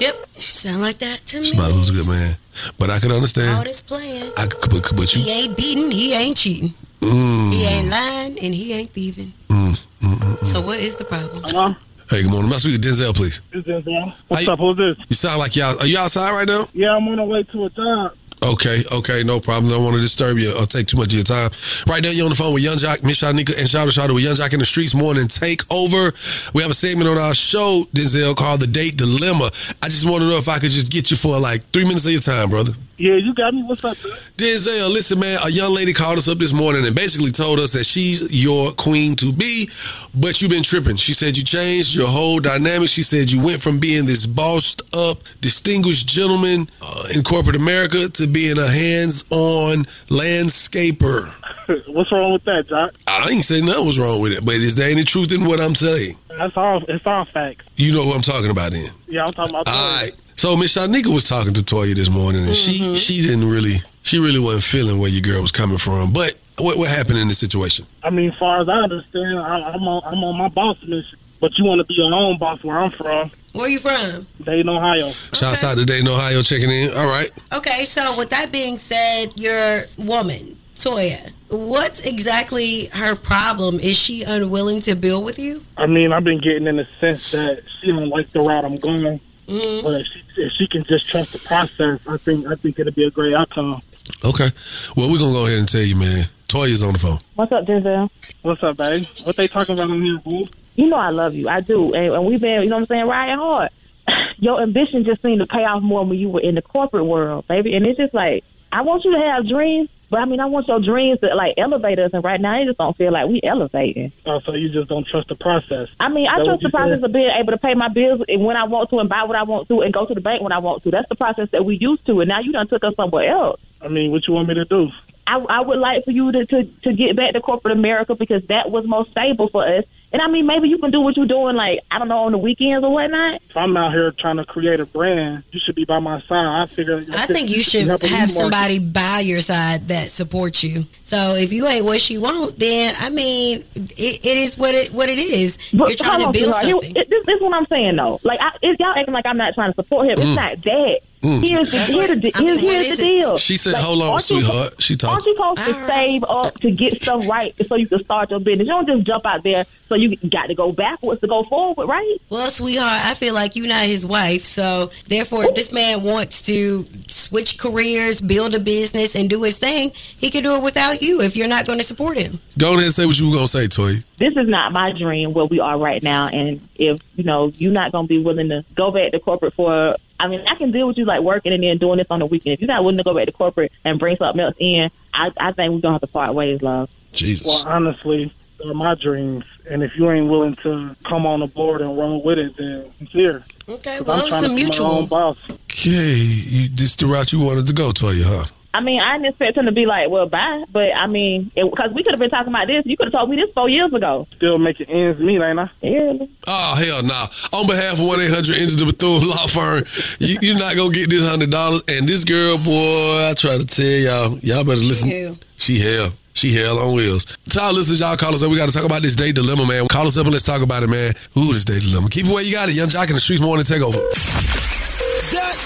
[0.00, 0.14] Yep.
[0.32, 1.44] Sound like that to me.
[1.44, 2.36] She about to lose a good man.
[2.78, 3.56] But I can understand.
[3.56, 4.30] All this playing.
[4.36, 5.90] I could, but, but He ain't beating.
[5.90, 6.72] He ain't cheating.
[7.00, 9.32] Mm, He ain't lying, and he ain't thieving.
[9.48, 10.46] mm, mm, mm, mm.
[10.48, 11.42] So what is the problem?
[11.44, 11.74] Hello?
[12.10, 12.48] Hey, good morning.
[12.50, 13.40] Must be Denzel, please.
[13.50, 14.12] This is Denzel.
[14.28, 14.58] What's How up?
[14.58, 14.98] Who's this?
[15.08, 15.78] You sound like y'all.
[15.80, 16.66] Are you outside right now?
[16.72, 18.14] Yeah, I'm on the way to a job.
[18.44, 19.72] Okay, okay, no problem.
[19.72, 21.50] Don't want to disturb you or take too much of your time.
[21.86, 24.22] Right now, you're on the phone with Yung Joc, Miss Shanika, and Shout Shout with
[24.22, 26.12] Yung Joc in the Streets Morning Takeover.
[26.52, 29.50] We have a segment on our show, Denzel, called The Date Dilemma.
[29.80, 32.04] I just want to know if I could just get you for like three minutes
[32.04, 32.72] of your time, brother.
[32.96, 33.62] Yeah, you got me.
[33.64, 34.12] What's up, man?
[34.36, 37.72] Denzel, listen, man, a young lady called us up this morning and basically told us
[37.72, 39.68] that she's your queen to be,
[40.14, 40.96] but you've been tripping.
[40.96, 42.88] She said you changed your whole dynamic.
[42.88, 48.08] She said you went from being this bossed up, distinguished gentleman uh, in corporate America
[48.08, 51.32] to being a hands on landscaper.
[51.88, 52.94] What's wrong with that, Doc?
[53.08, 55.60] I ain't say nothing was wrong with it, but is there any truth in what
[55.60, 56.16] I'm saying?
[56.28, 56.84] That's all.
[56.88, 57.64] It's all facts.
[57.76, 58.90] You know who I'm talking about then.
[59.08, 59.68] Yeah, I'm talking about.
[59.68, 60.12] All right.
[60.36, 62.92] So Miss Shanika was talking to Toya this morning, and she mm-hmm.
[62.94, 66.12] she didn't really she really wasn't feeling where your girl was coming from.
[66.12, 67.86] But what what happened in this situation?
[68.02, 71.18] I mean, as far as I understand, I, I'm on I'm on my boss mission.
[71.40, 74.26] But you want to be your own boss where I'm from, Where you from?
[74.42, 75.10] Dayton, Ohio.
[75.10, 76.94] Shouts out to Dayton, Ohio, checking in.
[76.94, 77.30] All right.
[77.54, 83.78] Okay, so with that being said, your woman, Toya, what's exactly her problem?
[83.78, 85.62] Is she unwilling to build with you?
[85.76, 88.76] I mean, I've been getting in the sense that she don't like the route I'm
[88.76, 89.20] going.
[89.46, 89.86] Mm-hmm.
[89.86, 92.92] But if she, if she can just trust the process, I think I think it'll
[92.92, 93.80] be a great outcome.
[94.24, 94.48] Okay.
[94.96, 96.26] Well, we're gonna go ahead and tell you, man.
[96.48, 97.18] Toya's on the phone.
[97.34, 98.10] What's up, Denzel?
[98.42, 99.06] What's up, babe?
[99.24, 100.44] What they talking about on here, boo?
[100.76, 101.48] You know I love you.
[101.48, 101.94] I do.
[101.94, 103.70] And, and we've been, you know what I'm saying, riding hard.
[104.38, 107.48] Your ambition just seemed to pay off more when you were in the corporate world,
[107.48, 107.74] baby.
[107.74, 110.68] And it's just like, I want you to have dreams, but I mean, I want
[110.68, 112.12] your dreams to like elevate us.
[112.12, 114.12] And right now, it just don't feel like we elevating.
[114.26, 115.88] Oh, so you just don't trust the process?
[116.00, 117.04] I mean, I trust the process said?
[117.04, 119.36] of being able to pay my bills and when I want to and buy what
[119.36, 120.90] I want to and go to the bank when I want to.
[120.90, 122.20] That's the process that we used to.
[122.20, 123.60] And now you done took us somewhere else.
[123.80, 124.90] I mean, what you want me to do?
[125.26, 128.44] I, I would like for you to, to, to get back to corporate America because
[128.46, 129.84] that was most stable for us.
[130.14, 132.30] And I mean, maybe you can do what you're doing, like, I don't know, on
[132.30, 133.42] the weekends or whatnot.
[133.50, 136.46] If I'm out here trying to create a brand, you should be by my side.
[136.62, 137.02] I figure.
[137.14, 138.32] I think you should help me have market.
[138.32, 140.86] somebody by your side that supports you.
[141.02, 144.92] So if you ain't what she want, then I mean, it, it is what it
[144.92, 145.58] what it is.
[145.72, 146.64] You're trying to build sweetheart.
[146.64, 146.94] something.
[146.94, 148.20] Here- it- this, this is what I'm saying, though.
[148.22, 150.12] Like, I, it's, y'all acting like I'm not trying to support him.
[150.12, 150.36] It's Mm.
[150.36, 151.00] not that.
[151.24, 151.48] Mm.
[151.48, 153.36] Here's the, here's what- the, I mean, here's, what here's is the deal.
[153.38, 155.24] She said, Like, "Hold on, aren't you- sweetheart." She Aren't talking.
[155.26, 158.66] you supposed to save up to get stuff right so you can start your business?
[158.66, 161.86] You don't just jump out there so you got to go backwards to go forward,
[161.86, 162.16] right?
[162.30, 166.42] Well, sweetheart, I feel like you're not his wife, so therefore, if this man wants
[166.42, 171.00] to switch careers, build a business, and do his thing, he can do it without
[171.02, 172.38] you if you're not going to support him.
[172.58, 174.02] Go ahead and say what you were gonna say, Toya.
[174.18, 176.28] this is not my dream where we are right now.
[176.28, 179.54] And if, you know, you're not going to be willing to go back to corporate
[179.54, 182.20] for, I mean, I can deal with you like working and then doing this on
[182.20, 182.54] the weekend.
[182.54, 185.30] If you're not willing to go back to corporate and bring something else in, I,
[185.38, 186.88] I think we're going to have to part ways, love.
[187.12, 187.46] Jesus.
[187.46, 189.44] Well, honestly, they're my dreams.
[189.68, 192.90] And if you ain't willing to come on the board and run with it, then
[193.00, 193.44] it's here.
[193.68, 195.36] Okay, well, it's a to be my mutual.
[195.70, 198.46] Okay, you, this the route you wanted to go, Toya, huh?
[198.74, 200.64] I mean, I didn't expect him to be like, well, bye.
[200.70, 202.84] But I mean, because we could have been talking about this.
[202.84, 204.26] You could have told me this four years ago.
[204.32, 205.70] Still making ends meet, ain't I?
[205.80, 206.26] Yeah.
[206.48, 207.26] Oh hell no!
[207.56, 209.84] On behalf of one eight hundred Enter the Bethune Law Firm,
[210.18, 211.82] you, you're not gonna get this hundred dollars.
[211.88, 215.08] And this girl, boy, I try to tell y'all, y'all better listen.
[215.08, 215.36] hell.
[215.56, 216.10] She hell.
[216.34, 217.24] She hell on wheels.
[217.50, 218.50] To our listeners, y'all call us up.
[218.50, 219.86] We got to talk about this date dilemma, man.
[219.86, 221.14] Call us up and let's talk about it, man.
[221.38, 222.08] Ooh, this date dilemma.
[222.08, 222.74] Keep it where you got it.
[222.74, 224.02] Yung Joc in the streets morning takeover.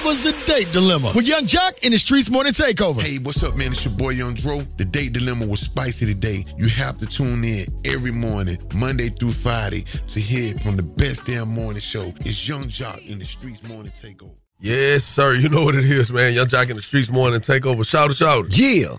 [0.08, 3.02] That was the date dilemma with Yung Joc in the Streets Morning Takeover.
[3.02, 3.72] Hey, what's up, man?
[3.72, 4.60] It's your boy Young Dro.
[4.78, 6.46] The date dilemma was spicy today.
[6.56, 11.26] You have to tune in every morning, Monday through Friday, to hear from the best
[11.26, 12.10] damn morning show.
[12.20, 14.32] It's Yung Joc in the Streets Morning Takeover.
[14.60, 15.34] Yes, sir.
[15.34, 16.32] You know what it is, man.
[16.32, 17.86] Yung Joc in the streets morning takeover.
[17.86, 18.58] Shout out, shout out.
[18.58, 18.96] Yeah.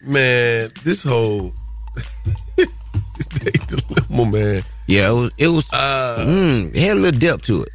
[0.00, 1.52] Man, this whole
[2.56, 4.62] this date dilemma, man.
[4.86, 5.32] Yeah, it was.
[5.36, 7.68] It was Uh, mm, it had a little depth to it.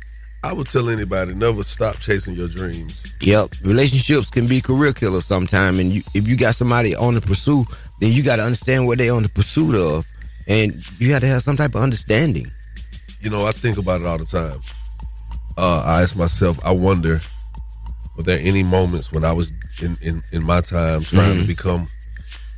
[0.46, 3.12] I would tell anybody never stop chasing your dreams.
[3.22, 7.22] Yep, relationships can be career killers sometime, and you, if you got somebody on the
[7.22, 7.68] pursuit,
[8.00, 10.06] then you got to understand what they're on the pursuit of,
[10.48, 12.46] and you got to have some type of understanding.
[13.22, 14.60] You know, I think about it all the time.
[15.58, 17.20] Uh, I ask myself, I wonder,
[18.16, 21.48] were there any moments when I was in in, in my time trying to Mhm.
[21.48, 21.88] become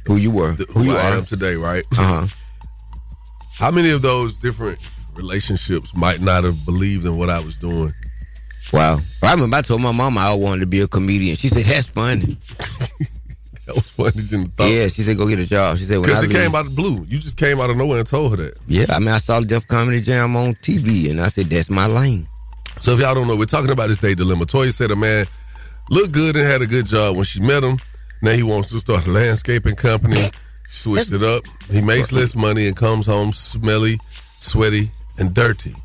[0.07, 1.17] Who you were, the, who who, you I are.
[1.19, 1.85] am today, right?
[1.97, 2.27] Uh huh.
[3.53, 4.77] How many of those different
[5.17, 7.91] relationships might not have believed in what I was doing?
[8.71, 8.99] Wow.
[9.23, 11.35] I remember I told my mama I wanted to be a comedian.
[11.35, 12.37] She said, "That's funny."
[13.65, 14.11] That was funny.
[14.25, 14.69] Didn't thought.
[14.69, 15.77] Yeah, she said go get a job.
[15.77, 17.03] She said Because it leave- came out of the blue.
[17.09, 18.57] You just came out of nowhere and told her that.
[18.65, 21.69] Yeah, I mean I saw the Def Comedy Jam on TV, and I said that's
[21.69, 22.27] my lane.
[22.79, 24.45] So if y'all don't know, we're talking about this date dilemma.
[24.45, 25.25] Toya said a man
[25.89, 27.77] looked good and had a good job when she met him.
[28.21, 30.21] Now he wants to start a landscaping company.
[30.69, 31.43] She Switched it up.
[31.69, 33.97] He makes less money and comes home smelly,
[34.39, 35.75] sweaty, and dirty.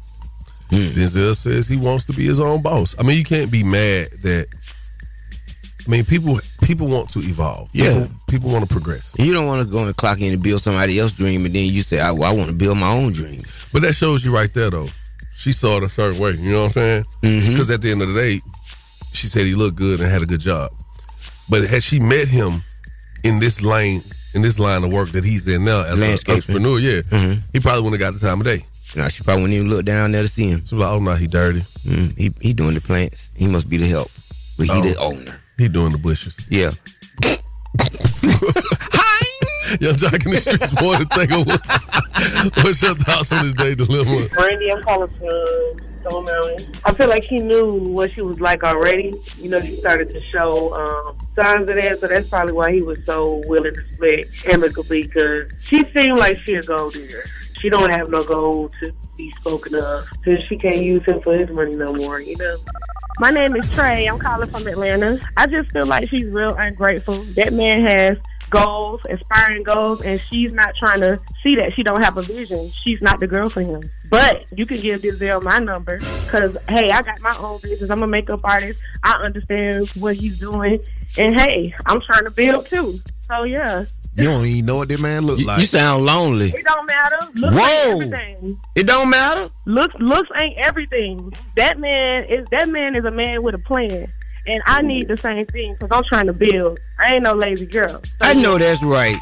[0.70, 0.92] Hmm.
[0.96, 2.98] Denzel says he wants to be his own boss.
[2.98, 4.46] I mean, you can't be mad that.
[5.86, 7.68] I mean, people people want to evolve.
[7.72, 8.02] Yeah.
[8.02, 9.14] people, people want to progress.
[9.18, 11.66] You don't want to go and clock in and build somebody else's dream, and then
[11.66, 13.42] you say I, I want to build my own dream.
[13.72, 14.88] But that shows you right there, though.
[15.34, 16.32] She saw it a certain way.
[16.32, 17.04] You know what I'm saying?
[17.22, 17.50] Mm-hmm.
[17.50, 18.38] Because at the end of the day,
[19.12, 20.72] she said he looked good and had a good job.
[21.50, 22.62] But had she met him
[23.24, 24.02] in this lane,
[24.34, 27.40] in this line of work that he's in now as an entrepreneur, yeah, mm-hmm.
[27.52, 28.64] he probably wouldn't have got the time of day.
[28.94, 30.64] No, she probably wouldn't even look down there to see him.
[30.66, 31.60] She was like, "Oh no, he dirty.
[31.86, 33.30] Mm, he he doing the plants.
[33.34, 34.10] He must be the help,
[34.58, 34.82] but he Oh.
[34.82, 35.40] the owner.
[35.58, 36.72] He doing the bushes." Yeah.
[39.80, 40.96] Yung Joc in the streets boy.
[40.96, 41.56] to take over.
[42.62, 44.28] What's your thoughts on this day dilemma?
[44.28, 46.74] Brandy, I'm calling from Stone Mountain.
[46.84, 49.14] I feel like he knew what she was like already.
[49.38, 52.82] You know, she started to show um, signs of that, so that's probably why he
[52.82, 57.24] was so willing to split amicably because she seemed like she a gold digger.
[57.62, 61.38] She don't have no gold to be spoken of because she can't use him for
[61.38, 62.56] his money no more, you know?
[63.20, 64.06] My name is Trey.
[64.06, 65.20] I'm calling from Atlanta.
[65.36, 67.22] I just feel like she's real ungrateful.
[67.36, 68.18] That man has
[68.50, 72.68] goals, aspiring goals, and she's not trying to see that she don't have a vision.
[72.70, 73.82] She's not the girl for him.
[74.10, 77.90] But you can give Denzel my number because hey, I got my own business.
[77.90, 78.82] I'm a makeup artist.
[79.04, 80.80] I understand what he's doing,
[81.16, 82.98] and hey, I'm trying to build too.
[83.20, 83.84] So yeah,
[84.14, 85.60] You don't even know what that man look You, like.
[85.60, 86.50] you sound lonely.
[86.50, 87.16] it don't matter.
[87.34, 87.92] Looks Whoa.
[87.92, 88.60] ain't everything.
[88.74, 89.48] It don't matter.
[89.64, 91.32] Looks looks ain't everything.
[91.56, 94.12] That man is that man is a man with a plan,
[94.46, 96.78] and I need the same thing because I'm trying to build.
[96.98, 98.02] I ain't no lazy girl.
[98.20, 99.16] I know that's right.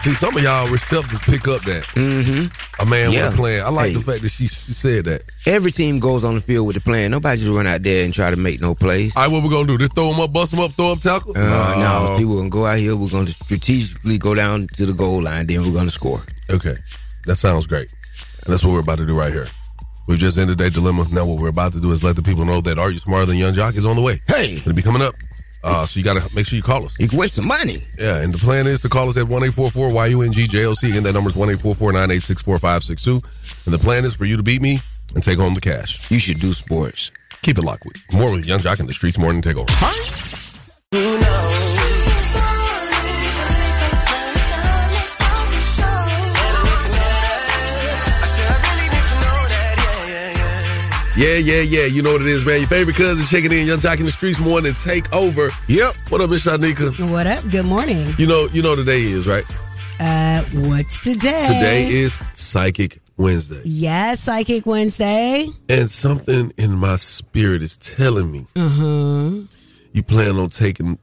[0.00, 1.82] See, some of y'all receptors pick up that.
[1.94, 2.82] Mm-hmm.
[2.82, 3.24] A man Yeah.
[3.26, 3.66] with a plan.
[3.66, 3.94] I like Hey.
[3.94, 5.22] the fact that she, she said that.
[5.44, 7.10] Every team goes on the field with a plan.
[7.10, 9.12] Nobody just run out there and try to make no plays.
[9.14, 9.76] All right, what we gonna do?
[9.76, 11.32] Just throw him up, bust him up, throw up tackle?
[11.36, 12.96] Uh, no, people gonna go out here.
[12.96, 15.46] We're gonna strategically go down to the goal line.
[15.46, 16.22] Then we're gonna score.
[16.48, 16.76] Okay,
[17.26, 17.88] that sounds great.
[18.44, 19.48] And that's what we're about to do right here.
[20.08, 21.06] We've just ended that dilemma.
[21.12, 23.26] Now what we're about to do is let the people know that Are You Smarter
[23.26, 24.18] Than Yung Joc is on the way.
[24.26, 24.56] Hey.
[24.56, 25.14] It'll be coming up.
[25.62, 26.94] Uh, so you got to make sure you call us.
[26.98, 27.86] You can waste some money.
[27.98, 30.90] Yeah, and the plan is to call us at 1-844-YUNG-JOC.
[30.90, 33.22] Again, that number is 1-844-986-4562.
[33.66, 34.80] And the plan is for you to beat me
[35.14, 36.10] and take home the cash.
[36.10, 37.10] You should do sports.
[37.42, 39.68] Keep it locked with more with Yung Joc in the Streets Morning Takeover.
[51.20, 51.84] Yeah, yeah, yeah.
[51.84, 52.60] You know what it is, man.
[52.60, 55.50] Your favorite cousin checking in, Yung Joc in the Streets Morning Takeover.
[55.68, 55.94] Yep.
[56.08, 57.10] What up, Miss Shanika?
[57.10, 57.46] What up?
[57.50, 58.14] Good morning.
[58.16, 59.44] You know, you know today is, right?
[60.00, 61.42] Uh, what's today?
[61.46, 63.60] Today is Psychic Wednesday.
[63.66, 65.46] Yes, Psychic Wednesday.
[65.68, 69.30] And something in my spirit is telling me Uh huh.
[69.92, 70.98] you plan on taking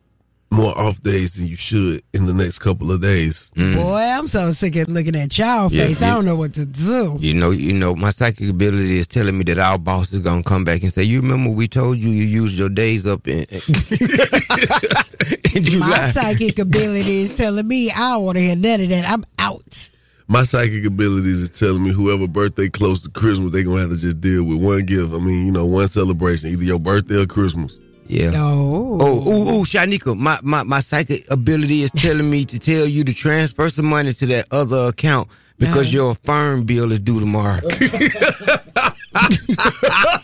[0.52, 3.52] more off days than you should in the next couple of days.
[3.58, 3.76] Mm.
[3.76, 6.00] Boy, I'm so sick of looking at y'all Yeah, face.
[6.02, 6.12] yeah.
[6.12, 7.18] I don't know what to do.
[7.20, 10.44] You know, you know, my psychic ability is telling me that our boss is gonna
[10.44, 13.40] come back and say, "You remember we told you you used your days up in,
[13.40, 13.48] in
[15.80, 19.10] My psychic ability is telling me I don't want to hear none of that.
[19.10, 19.90] I'm out.
[20.30, 23.98] My psychic abilities is telling me whoever birthday close to Christmas, they gonna have to
[23.98, 25.14] just deal with one gift.
[25.14, 27.78] I mean, you know, one celebration, either your birthday or Christmas.
[28.08, 28.32] Yeah.
[28.36, 28.98] Oh.
[29.00, 33.04] Oh, ooh, ooh, Shanika, my, my, my psychic ability is telling me to tell you
[33.04, 35.28] to transfer some money to that other account
[35.60, 37.60] because your firm bill is due tomorrow.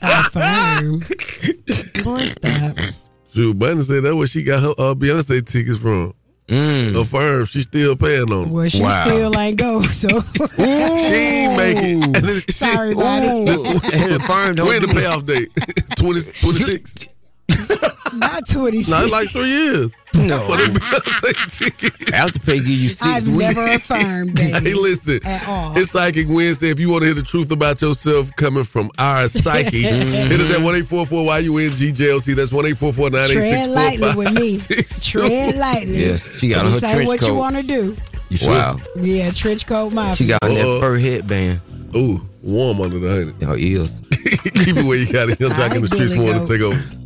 [0.01, 0.99] Affirm.
[2.03, 2.77] Boy, stop.
[3.33, 6.13] Shoot, Bunny said that's where she got her uh, Beyonce tickets from.
[6.47, 6.93] Mm.
[6.93, 8.47] Her firm, she's still paying on.
[8.47, 8.51] it.
[8.51, 10.07] Well, she still ain't go, so.
[10.57, 12.03] She ain't make it.
[12.17, 13.45] And she- Sorry, buddy.
[13.45, 15.49] the firm don't When the payoff date?
[15.97, 17.07] 20, 26.
[18.17, 18.89] Not 26.
[18.89, 19.93] No, it's like three years.
[20.13, 20.39] No.
[20.47, 22.11] For the Beyonce tickets.
[22.11, 23.39] Afterpay give you six I've weeks.
[23.39, 24.51] never affirmed, baby.
[24.51, 25.19] Hey, listen.
[25.25, 25.77] At all.
[25.77, 26.69] It's Psychic Wednesday.
[26.69, 30.15] If you want to hear the truth about yourself coming from our psyche, hit us
[30.55, 32.65] at 1 YUNG That's 1
[33.33, 34.59] Tread lightly with me.
[35.01, 35.97] Tread lightly.
[36.05, 37.95] Yes, she got on her Say trench what you want to do.
[38.29, 38.49] You should.
[38.49, 38.77] Wow.
[38.95, 40.15] Yeah, trench coat mafia.
[40.15, 41.61] She got on that fur headband.
[41.95, 43.33] Ooh, warm under the honey.
[43.39, 43.91] Your ears.
[44.65, 45.39] Keep it where you got it.
[45.39, 46.47] Yung Joc in the streets Billy morning Goat.
[46.47, 47.02] take over.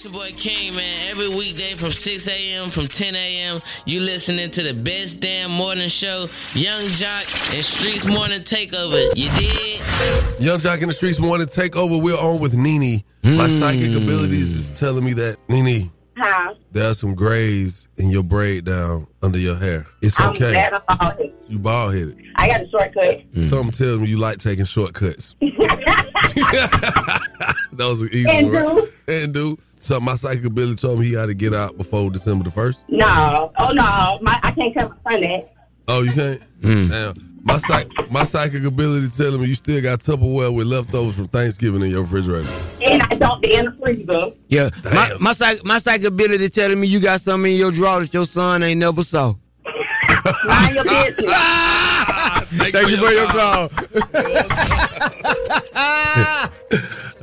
[0.00, 1.10] It's your boy King, man.
[1.10, 2.70] Every weekday from 6 a.m.
[2.70, 3.60] from 10 a.m.
[3.84, 9.14] You listening to the best damn morning show, Yung Joc and Streets Morning Takeover.
[9.14, 10.40] You did?
[10.42, 12.02] Yung Joc in the streets morning take over.
[12.02, 13.02] We're on with Nene.
[13.24, 13.52] My Hmm.
[13.52, 16.54] psychic abilities is telling me that Nene, Huh?
[16.72, 19.86] There's some grays in your braid down under your hair.
[20.00, 20.52] It's I'm okay.
[20.52, 21.32] glad I'm bald headed.
[21.48, 22.16] You bald headed.
[22.36, 23.20] I got a shortcut.
[23.46, 25.36] Something tells me you like taking shortcuts.
[27.72, 28.66] Those are easy, And right?
[28.66, 28.88] do.
[29.08, 29.58] And do.
[29.80, 32.84] Something my psychic ability told me he had to get out before December the first.
[32.88, 33.50] No.
[33.58, 34.18] Oh no.
[34.20, 35.54] My I can't tell my son that.
[35.88, 36.42] Oh, you can't.
[36.60, 37.14] Damn.
[37.42, 41.80] My psych, my psychic ability telling me you still got Tupperware with leftovers from Thanksgiving
[41.80, 42.50] in your refrigerator.
[42.84, 44.32] And I don't be in the freezer.
[44.48, 48.00] Yeah, my my psych, my psychic ability telling me you got something in your drawer
[48.00, 49.32] that your son ain't never saw.
[50.46, 51.30] Mind your business.
[52.52, 53.70] Thank, you for your call.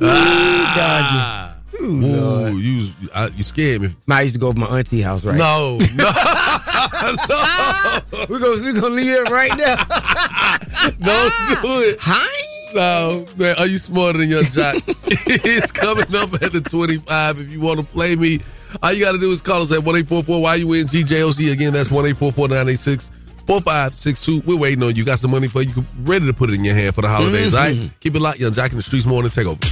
[0.00, 1.57] Ah.
[1.80, 3.88] Ooh, you was- I, you scared me.
[4.08, 5.38] I used to go to my auntie house, right?
[5.38, 6.04] No, no,
[8.28, 9.76] We're gonna we gonna leave it right now.
[10.98, 11.96] Don't ah, do it.
[12.00, 12.74] Hi.
[12.74, 14.76] No, man, are you smarter than your jock?
[14.86, 17.40] it's coming up at the 25.
[17.40, 18.40] If you want to play me,
[18.82, 21.52] all you got to do is call us at 1 844 GJOC.
[21.52, 23.10] Again, that's 1 844 986
[23.46, 24.42] 4562.
[24.46, 25.04] We're waiting on you.
[25.04, 25.72] Got some money for you.
[26.02, 27.74] Ready to put it in your hand for the holidays, all right?
[27.74, 27.86] Mm-hmm.
[28.00, 28.40] Keep it locked.
[28.40, 29.64] Yung Joc in the Streets Morning Takeover.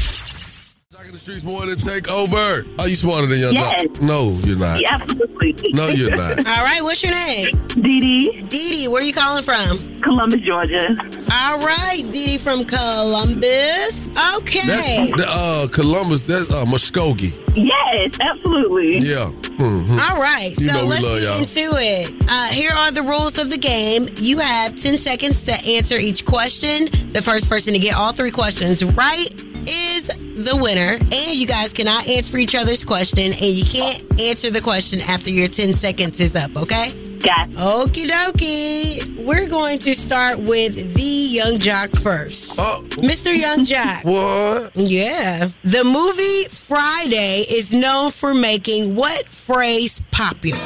[1.07, 2.67] Joc in the Streets Morning Takeover.
[2.81, 3.87] Are you smarter than Yung Yes.
[3.87, 4.01] Joc?
[4.03, 4.81] No, you're not.
[4.81, 5.55] Yeah, absolutely.
[5.73, 6.39] No, you're not.
[6.47, 7.55] All right, what's your name?
[7.69, 8.41] Dee Dee.
[8.43, 9.79] Dee Dee, where you calling from?
[10.01, 10.97] Columbus, Georgia.
[11.33, 14.11] All right, Dee Dee from Columbus.
[14.37, 15.11] Okay.
[15.17, 17.41] That's, uh, Columbus, that's uh, Muskogee.
[17.55, 18.99] Yes, absolutely.
[18.99, 19.31] Yeah.
[19.59, 19.99] Mhm.
[20.11, 21.39] All right, You so let's love get y'all.
[21.41, 22.25] into it.
[22.29, 24.07] Uh, here are the rules of the game.
[24.17, 26.87] You have 10 seconds to answer each question.
[27.13, 29.29] The first person to get all three questions right
[29.69, 30.09] is
[30.45, 30.95] the winner.
[31.01, 35.31] And you guys cannot answer each other's question, and you can't answer the question after
[35.31, 36.93] your 10 seconds is up, okay?
[37.23, 39.25] Got Okie dokie.
[39.27, 42.57] We're going to start with the Yung Joc first.
[42.61, 42.85] Oh.
[42.91, 43.35] Mr.
[43.35, 44.05] Yung Joc.
[44.05, 44.77] What?
[44.77, 45.49] Yeah.
[45.65, 50.59] The movie Friday is known for making what phrase popular?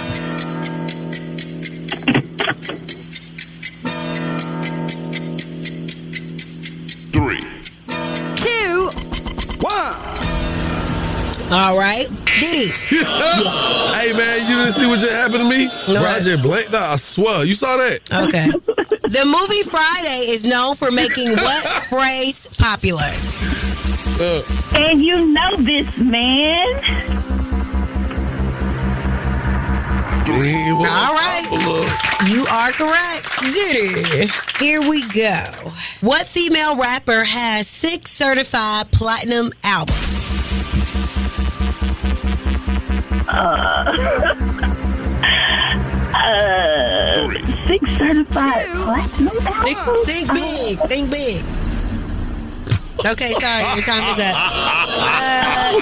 [9.60, 9.94] One.
[11.52, 12.06] All right.
[12.26, 12.68] Diddy.
[12.70, 15.68] hey man, you didn't see what just happened to me?
[15.92, 16.02] No.
[16.02, 16.92] Roger blanked out.
[16.92, 17.44] I swear.
[17.44, 18.00] You saw that?
[18.28, 18.46] Okay.
[19.08, 23.10] the movie Friday is known for making what phrase popular?
[24.22, 24.42] Uh,
[24.76, 27.19] And you know this, man.
[30.42, 31.46] All right.
[32.30, 33.28] You are correct.
[33.52, 34.30] Diddy.
[34.58, 35.44] Here we go.
[36.00, 39.98] What female rapper has six certified platinum albums?
[43.28, 43.34] Uh,
[46.14, 47.30] uh,
[47.66, 49.34] six certified platinum
[49.64, 50.12] Think, albums.
[50.12, 50.78] think big.
[50.88, 51.44] Think big.
[53.06, 53.64] Okay, sorry.
[53.74, 54.34] Your time is up.
[54.36, 55.72] Uh,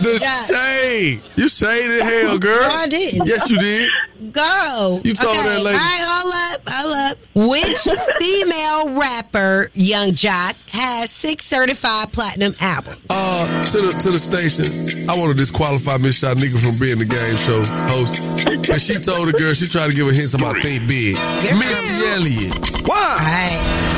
[0.00, 0.46] the Joc.
[0.48, 1.20] shade.
[1.36, 2.60] You shaded hell, girl.
[2.60, 3.26] No, I didn't.
[3.26, 3.90] Yes, you did.
[4.32, 5.00] Go.
[5.04, 5.48] You told okay.
[5.48, 5.76] that lady.
[5.76, 7.18] All right, hold up, hold up.
[7.34, 7.82] Which
[8.20, 13.00] female rapper, Yung Joc, has six certified platinum albums?
[13.10, 15.10] Uh, to the to the station.
[15.10, 18.22] I want to disqualify Miss Shanika from being the game show host.
[18.46, 21.16] And she told the girl she tried to give a hint about think big.
[21.58, 22.88] Missy Elliott.
[22.88, 23.93] All right.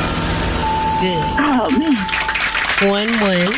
[1.00, 1.24] Good.
[1.38, 1.96] Oh man.
[2.90, 3.52] One one.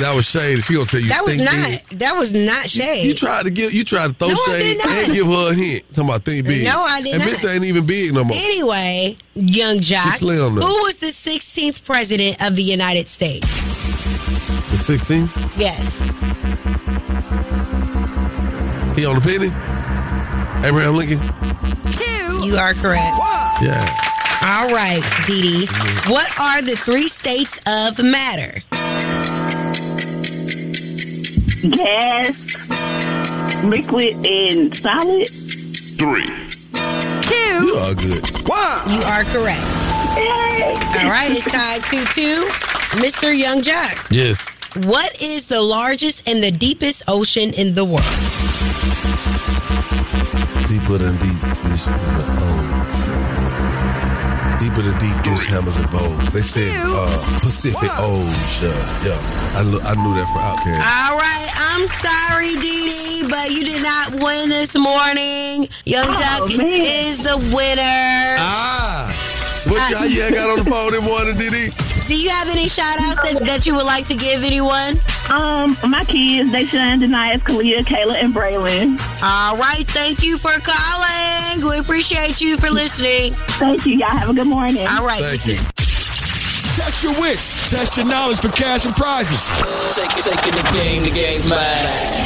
[0.00, 0.60] That was shade.
[0.64, 1.08] She gonna tell you.
[1.08, 1.54] That was think not.
[1.90, 1.98] big.
[2.00, 3.06] That was not shade.
[3.06, 3.72] You tried to give.
[3.72, 5.04] You tried to throw No, shade did not.
[5.04, 5.82] and give her a hint.
[5.94, 6.64] Talking about think big.
[6.66, 7.14] No, I did not.
[7.14, 7.42] and not.
[7.42, 8.34] Miss ain't even big no more.
[8.36, 13.46] Anyway, Yung Joc, slim, who was the 16th president of the United States?
[14.70, 15.30] The 16.
[15.56, 16.00] Yes.
[18.98, 19.50] He on the penny.
[20.66, 21.20] Abraham Lincoln.
[21.94, 22.46] Two.
[22.46, 23.14] You are correct.
[23.18, 23.62] One.
[23.62, 23.86] Yeah.
[24.46, 25.66] All right, Dee Dee.
[26.10, 28.60] What are the three states of matter?
[31.70, 35.28] Gas, liquid, and solid.
[35.96, 36.26] Three.
[37.22, 37.64] Two.
[37.64, 38.22] You are good.
[38.46, 38.90] One.
[38.90, 39.64] You are correct.
[40.14, 42.46] All right, it's tied 2 2.
[43.00, 43.36] Mr.
[43.36, 44.06] Yung Joc.
[44.10, 44.38] Yes.
[44.86, 48.04] what is the largest and the deepest ocean in the world?
[50.68, 52.53] Deeper than deep fish in the ocean.
[54.64, 56.16] Deeper than deep dish hammers and bowls.
[56.32, 58.72] They said uh, Pacific Ocean.
[59.04, 59.12] Yeah,
[59.52, 60.80] I, kn- I knew that for OutKast.
[60.80, 65.68] All right, I'm sorry, Dee Dee, but you did not win this morning.
[65.84, 66.80] Yung Oh, Joc man.
[66.80, 68.40] is the winner.
[68.40, 69.12] Ah.
[69.66, 71.70] What you, how you got on the phone this morning, Didi?
[72.06, 75.00] Do you have any shout outs that, that you would like to give anyone?
[75.30, 79.00] Um, my kids, they shine Denias, Kalia, Kayla, and Braylon.
[79.22, 81.66] All right, thank you for calling.
[81.66, 83.32] We appreciate you for listening.
[83.56, 83.94] Thank you.
[83.96, 84.86] Y'all have a good morning.
[84.86, 85.58] All right, Thank you you.
[85.60, 85.73] too.
[86.74, 87.70] Test your wits.
[87.70, 89.46] Test your knowledge for cash and prizes.
[89.94, 91.60] Take it, taking the game, the game's mine.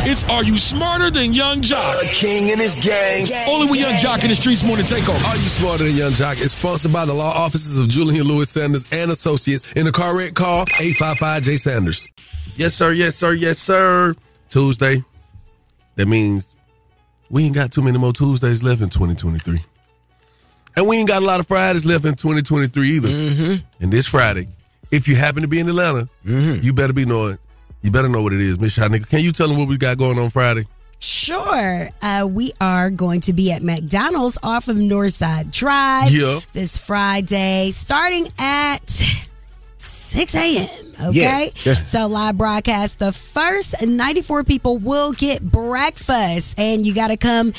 [0.09, 2.03] It's Are You Smarter Than Yung Joc?
[2.03, 3.27] A king in his gang.
[3.47, 5.23] Only with Yung Joc in the Streets Morning Takeover.
[5.23, 6.43] Are you smarter than Yung Joc?
[6.43, 9.71] It's sponsored by the law offices of Julian Lewis Sanders and Associates.
[9.75, 12.09] In the car wreck, call 855 J Sanders.
[12.57, 12.93] Yes, sir.
[12.93, 13.35] Yes, sir.
[13.35, 14.15] Yes, sir.
[14.49, 15.05] Tuesday.
[15.97, 16.55] That means
[17.29, 19.61] we ain't got too many more Tuesdays left in 2023.
[20.79, 23.09] And we ain't got a lot of Fridays left in 2023 either.
[23.09, 23.83] Mm-hmm.
[23.83, 24.47] And this Friday,
[24.93, 27.37] if you happen to be in Atlanta, you better be knowing.
[27.83, 29.09] You better know what it is, Miss Shanika.
[29.09, 30.67] Can you tell them what we got going on Friday?
[31.01, 31.89] Sure.
[32.01, 36.39] Uh, we are going to be at McDonald's off of Northside Drive Yeah.
[36.53, 39.03] this Friday, starting at
[40.09, 40.69] 6 a.m.
[41.11, 41.51] Okay.
[41.65, 41.75] Yeah.
[41.75, 42.99] So, live broadcast.
[42.99, 47.53] The first 94 people will get breakfast, and you got to come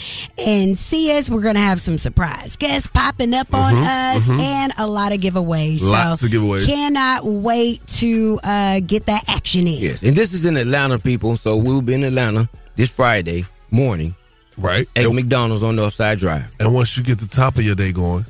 [0.45, 1.30] and see us.
[1.30, 4.39] We're going to have some surprise guests popping up on Mhm, us mhm.
[4.41, 5.82] and a lot of giveaways.
[5.82, 6.66] Lots so of giveaways.
[6.66, 9.80] Cannot wait to uh, get that action in.
[9.80, 11.36] Yes, and this is in Atlanta, people.
[11.38, 14.16] So we'll be in Atlanta this Friday morning,
[14.58, 14.88] right?
[14.95, 16.54] At McDonald's on Northside Drive.
[16.60, 18.26] And once you get the top of your day going,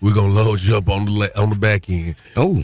[0.00, 2.16] we're gonna load you up on the on the back end.
[2.36, 2.62] Oh,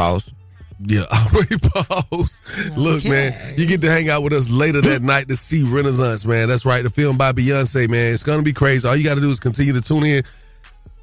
[0.00, 0.34] pause.
[0.82, 2.40] Yeah, already pause.
[2.76, 6.24] Look, man, you get to hang out with us later that night to see Renaissance,
[6.24, 6.48] man.
[6.48, 8.14] That's right, the film by Beyonce, man.
[8.14, 8.88] It's gonna be crazy.
[8.88, 10.22] All you got to do is continue to tune in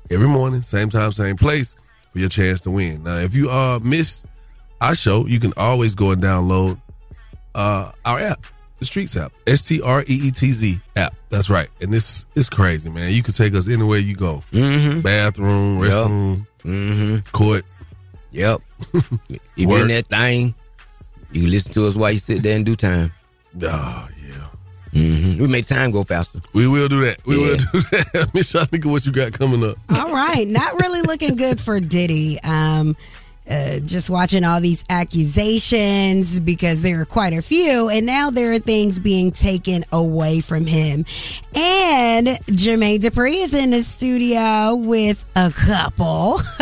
[0.09, 1.75] every morning, same time, same place,
[2.11, 3.03] for your chance to win.
[3.03, 4.25] Now, if you uh miss
[4.81, 6.81] our show, you can always go and download
[7.53, 8.47] uh our app,
[8.79, 11.13] the Streets app, S T R E E T Z app.
[11.29, 13.11] That's right, and this is crazy, man.
[13.11, 15.01] You can take us anywhere you go, Mm-hmm.
[15.01, 17.17] bathroom, restroom, Mm-hmm.
[17.31, 17.61] court.
[18.37, 18.61] Yep.
[18.93, 20.53] if you're in that thing,
[21.31, 23.11] you can listen to us while you sit there and do time.
[23.63, 24.47] Oh, yeah.
[24.93, 25.41] Mm-hmm.
[25.41, 26.39] We make time go faster.
[26.53, 27.17] We will do that.
[27.25, 27.41] We Yeah.
[27.41, 28.29] will do that.
[28.35, 29.75] Miss Shanika, what you got coming up?
[29.95, 32.39] All right, not really looking good for Diddy.
[32.43, 32.95] Um,
[33.49, 38.51] uh, just watching all these accusations because there are quite a few, and now there
[38.51, 41.05] are things being taken away from him.
[41.55, 46.35] And Jermaine Dupri is in the studio with a couple.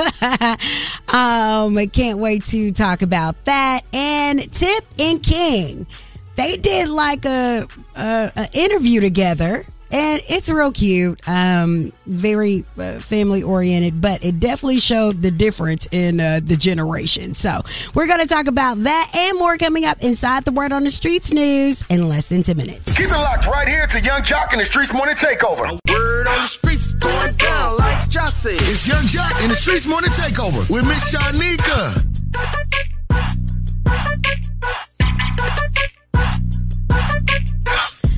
[1.14, 3.82] um, I can't wait to talk about that.
[3.94, 5.88] And Tip and King,
[6.36, 13.00] they did like a, a, a interview together and it's real cute um very uh,
[13.00, 17.62] family oriented but it definitely showed the difference in uh, the generation so
[17.94, 21.32] we're gonna talk about that and more coming up inside the word on the streets
[21.32, 24.60] news in less than 10 minutes Keep it locked right here to Yung Joc in
[24.60, 25.78] the Streets Morning Takeover.
[25.90, 28.54] Word on the streets going down like Joc said.
[28.54, 33.45] It's Yung Joc in the Streets Morning Takeover with Miss Shanika.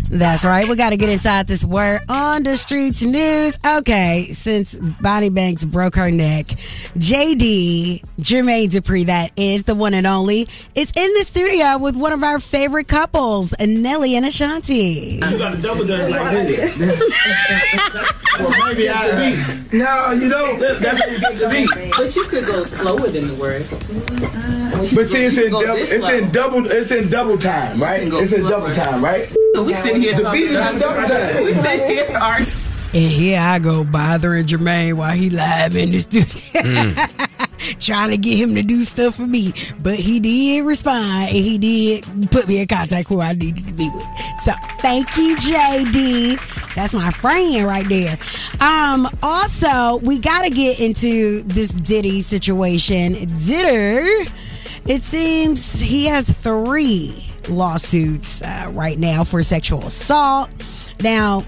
[0.09, 0.67] That's right.
[0.67, 3.57] We got to get inside this word on the streets news.
[3.65, 6.45] Okay, since Bonnie Banks broke her neck,
[6.97, 12.13] JD Jermaine Dupri, that is the one and only, is in the studio with one
[12.13, 15.19] of our favorite couples, Nelly and Ashanti.
[15.21, 16.77] You got to double dutch like this.
[18.39, 19.63] well, maybe I.
[19.73, 20.59] No, you don't.
[20.59, 21.91] That's how you get the beat.
[21.97, 23.67] But you could go slower than the word.
[24.95, 25.75] But see, it's in double.
[25.75, 26.65] It's in double.
[26.71, 28.01] It's in double time, right?
[28.03, 29.27] It's in double time, right?
[29.53, 31.45] So we sitting here The beat is in.
[31.45, 32.67] We sitting here arguing.
[32.93, 36.93] And here I go bothering Jermaine while he live in the studio.
[37.79, 39.53] Trying to get him to do stuff for me.
[39.79, 43.73] But he did respond and he did put me in contact who I needed to
[43.73, 44.05] be with.
[44.39, 46.75] So thank you, JD.
[46.75, 48.17] That's my friend right there.
[48.61, 53.13] Um, also, we gotta get into this Diddy situation.
[53.15, 54.31] Didder,
[54.87, 60.49] it seems he has three lawsuits uh, right now for sexual assault.
[61.01, 61.43] Now,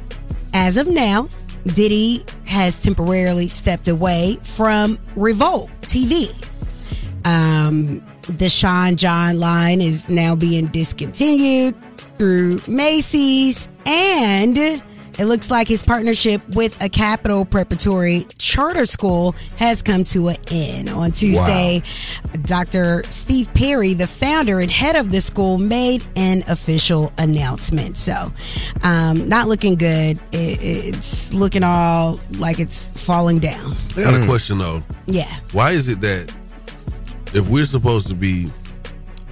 [0.53, 1.27] as of now,
[1.67, 6.29] Diddy has temporarily stepped away from Revolt TV.
[7.25, 11.75] Um, the Sean John line is now being discontinued
[12.17, 14.81] through Macy's, and
[15.19, 20.37] it looks like his partnership with a Capital Preparatory Charter School has come to an
[20.49, 20.89] end.
[20.89, 21.81] On Tuesday,
[22.43, 23.03] Dr.
[23.09, 27.97] Steve Perry, the founder and head of the school, made an official announcement.
[27.97, 28.31] So,
[28.83, 30.17] um, not looking good.
[30.31, 33.73] It, it's looking all like it's falling down.
[33.97, 34.81] I got a question though.
[35.05, 35.29] Yeah.
[35.51, 36.33] Why is it that
[37.33, 38.49] if we're supposed to be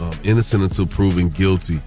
[0.01, 1.79] um, innocent until proven guilty,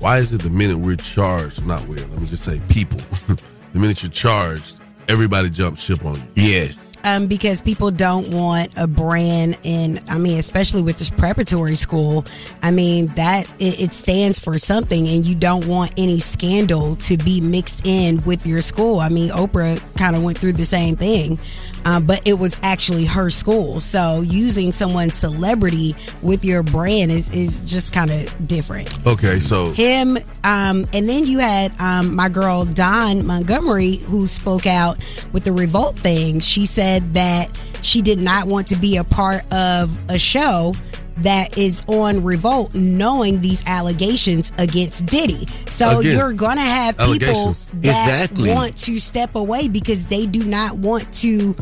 [0.00, 2.98] why is it the minute we're charged, not we're, let me just say people,
[3.72, 6.44] the minute you're charged, everybody jumps ship on you?
[6.44, 6.84] Yes.
[7.04, 12.24] um, because people don't want a brand in i mean especially with this preparatory school
[12.62, 17.16] i mean that it, it stands for something and you don't want any scandal to
[17.16, 20.96] be mixed in with your school i mean oprah kind of went through the same
[20.96, 21.38] thing
[21.84, 23.80] um, but it was actually her school.
[23.80, 28.98] So using someone's celebrity with your brand is is just kind of different.
[29.06, 34.66] Okay, so Him, um, and then you had um, my girl Don Montgomery who spoke
[34.66, 34.98] out
[35.32, 36.40] with the revolt thing.
[36.40, 37.48] She said that
[37.80, 40.74] she did not want to be a part of a show
[41.22, 45.46] that is on revolt knowing these allegations against Diddy.
[45.70, 48.50] So Again, you're going to have people that Exactly.
[48.50, 51.54] want to step away because they do not want to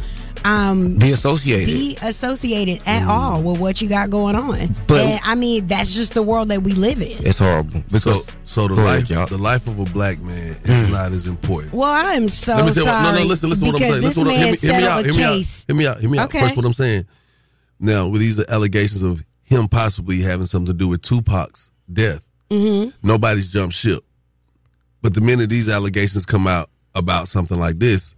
[0.44, 1.66] um Be associated.
[1.66, 4.68] be associated at all with what you got going on.
[4.86, 7.26] But- and I mean, that's just the world that we live in.
[7.26, 7.82] It's horrible.
[7.98, 9.26] so so the life ahead, y'all.
[9.26, 10.90] the life of a black man is Mm.
[10.92, 11.72] not as important.
[11.72, 13.12] Well, I am so Let me tell you what, sorry.
[13.16, 13.94] no, no, listen, listen what I'm saying.
[13.94, 15.32] This Listen what I'm, man hear me, hear me settled out, a hear me out,
[15.32, 15.64] case.
[15.66, 16.24] hear me out, hear me out.
[16.26, 16.40] Okay.
[16.40, 17.06] First, what I'm saying.
[17.80, 22.90] Now, with these allegations of him possibly having something to do with Tupac's death, Mm-hmm.
[23.06, 24.04] nobody's jumped ship.
[25.02, 28.14] But the minute these allegations come out about something like this,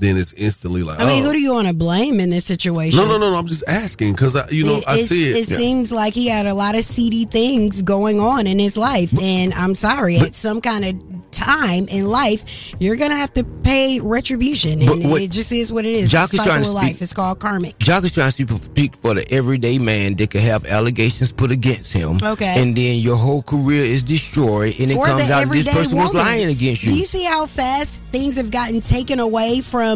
[0.00, 1.26] then it's instantly like, I mean, oh.
[1.26, 2.98] who do you want to blame in this situation?
[2.98, 3.38] no, no, no, no.
[3.38, 5.36] I'm just asking because I, you know, It- I see it.
[5.36, 9.12] It seems like he had a lot of seedy things going on in his life,
[9.20, 14.00] and I'm sorry, at some kind of time in life, you're gonna have to pay
[14.00, 16.10] retribution, But and what- it just is what it is.
[16.12, 16.88] Joc It's is trying to life.
[16.88, 17.78] speak- It's called karmic.
[17.78, 21.92] Joc is trying to speak for the everyday man that could have allegations put against
[21.92, 22.18] him.
[22.22, 22.54] Okay.
[22.60, 26.14] And then your whole career is destroyed and it For comes out this person was
[26.14, 26.92] lying against you.
[26.92, 29.89] Do you see how fast things have gotten taken away from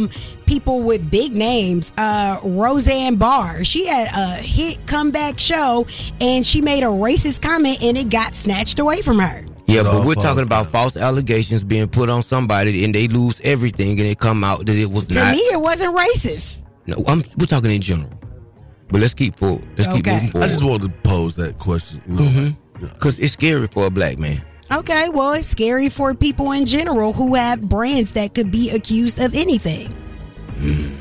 [0.47, 1.93] people with big names?
[1.99, 5.87] Uh, Roseanne Barr, she had a hit comeback show,
[6.21, 9.45] and she made a racist comment, and it got snatched away from her.
[9.67, 13.99] yeah, but we're talking about false allegations being put on somebody and they lose everything
[13.99, 15.33] and it come out that it was To not.
[15.33, 16.63] me, it wasn't racist.
[16.87, 18.13] No, I'm, we're talking in general.
[18.91, 19.65] But let's keep forward.
[19.79, 20.45] Let's keep moving forward.
[20.45, 22.03] I just wanted to pose that question.
[22.07, 22.51] You know,
[22.93, 24.45] Because it's scary for a black man.
[24.73, 29.21] Okay, well, it's scary for people in general who have brands that could be accused
[29.21, 29.95] of anything.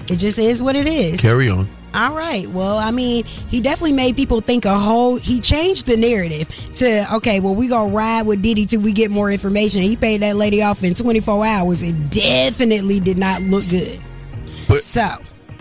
[0.09, 1.21] It just is what it is.
[1.21, 1.69] carry on.
[1.95, 2.47] All right.
[2.49, 5.15] Well, I mean, he definitely made people think a whole.
[5.15, 7.39] He changed the narrative to okay.
[7.39, 9.83] Well, we gonna ride with Diddy till we get more information.
[9.83, 11.83] He paid that lady off in 24 hours.
[11.83, 13.99] It definitely did not look good.
[14.67, 15.07] But- so,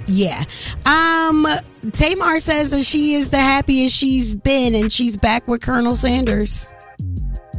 [0.07, 0.42] yeah.
[0.86, 1.46] Um,
[1.92, 6.66] Tamar says that she is the happiest she's been, and she's back with Colonel Sanders.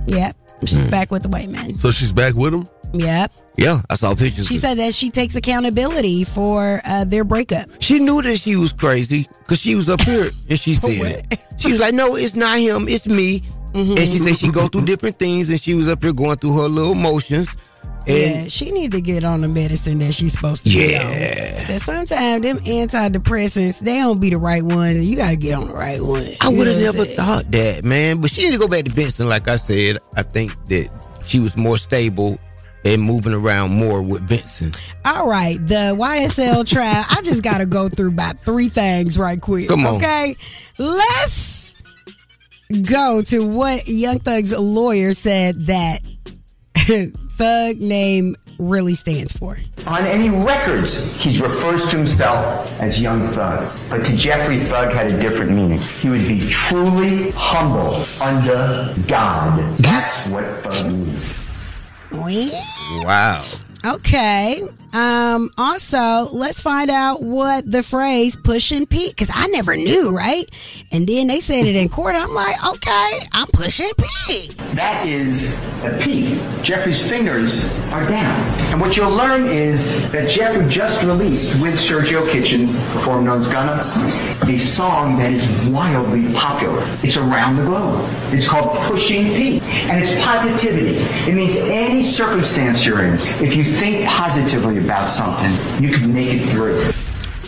[0.08, 1.76] Yep, she's back with the white man.
[1.76, 2.66] So she's back with him.
[2.93, 3.32] Yep.
[3.58, 4.47] Yeah, I saw pictures.
[4.47, 7.70] She said that she takes accountability for uh, their breakup.
[7.80, 11.39] She knew that she was crazy because she was up here and she said it.
[11.58, 13.39] She was like, "No, it's not him, it's me."
[13.74, 13.97] Mm-hmm.
[13.97, 16.56] And she said she go through different things and she was up here going through
[16.58, 17.49] her little emotions.
[18.08, 21.60] Yeah, she need to get on the medicine that she's supposed to Yeah.
[21.62, 21.66] on.
[21.68, 25.04] Cause sometimes them antidepressants, they don't be the right ones.
[25.10, 26.26] You gotta get on the right one.
[26.41, 28.20] I would have never thought that, man.
[28.22, 29.28] But she need to go back to Benson.
[29.30, 30.89] Like I said, I think that
[31.26, 32.38] she was more stable
[32.86, 34.72] and moving around more with Benson.
[35.06, 37.06] All right, the YSL trial.
[37.10, 39.70] I just gotta go through about three things right quick.
[39.70, 39.95] Come on.
[39.95, 40.36] Okay.
[40.78, 41.76] Let's
[42.89, 45.99] go to what Young Thug's lawyer said that
[47.36, 49.58] Thug name really stands for.
[49.88, 53.76] On any records, he refers to himself as Young Thug.
[53.90, 55.80] But to Jeffery, Thug had a different meaning.
[55.80, 59.78] He would be truly humble under God.
[59.80, 61.40] That's what Thug means.
[63.04, 63.44] Wow.
[63.84, 64.62] Okay.
[64.94, 70.46] Um, also, let's find out what the phrase pushing P because I never knew, right?
[70.91, 72.16] And then they said it in court.
[72.16, 73.89] I'm like, okay, I'm pushing
[74.28, 74.52] P.
[74.76, 75.52] That is
[75.84, 76.39] a P.
[76.62, 78.39] Jeffery's fingers are down.
[78.72, 83.48] And what you'll learn is that Jeffery just released with Sergio Kitchens, performed known as
[83.50, 83.82] Gunna,
[84.48, 86.84] a song that is wildly popular.
[87.02, 88.08] It's around the globe.
[88.32, 89.60] It's called Pushing P.
[89.62, 90.98] And it's positivity.
[91.30, 95.52] It means any circumstance you're in, if you think positively about something,
[95.84, 96.92] you can make it through.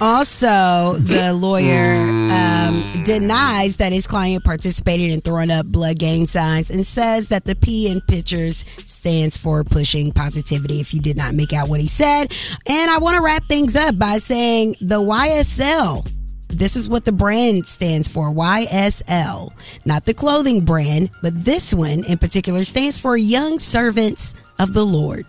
[0.02, 1.94] Also, the lawyer
[2.34, 7.46] um, denies that his client participated in throwing up blood gang signs and says that
[7.46, 10.82] the P in pictures stands for pushing positivity.
[10.82, 12.34] If you did not make out what he said,
[12.68, 16.06] and I want to wrap things up by saying the YSL.
[16.50, 19.52] This is what the brand stands for YSL,
[19.86, 24.86] not the clothing brand, but this one in particular stands for Young Servants of the
[24.86, 25.26] Lord.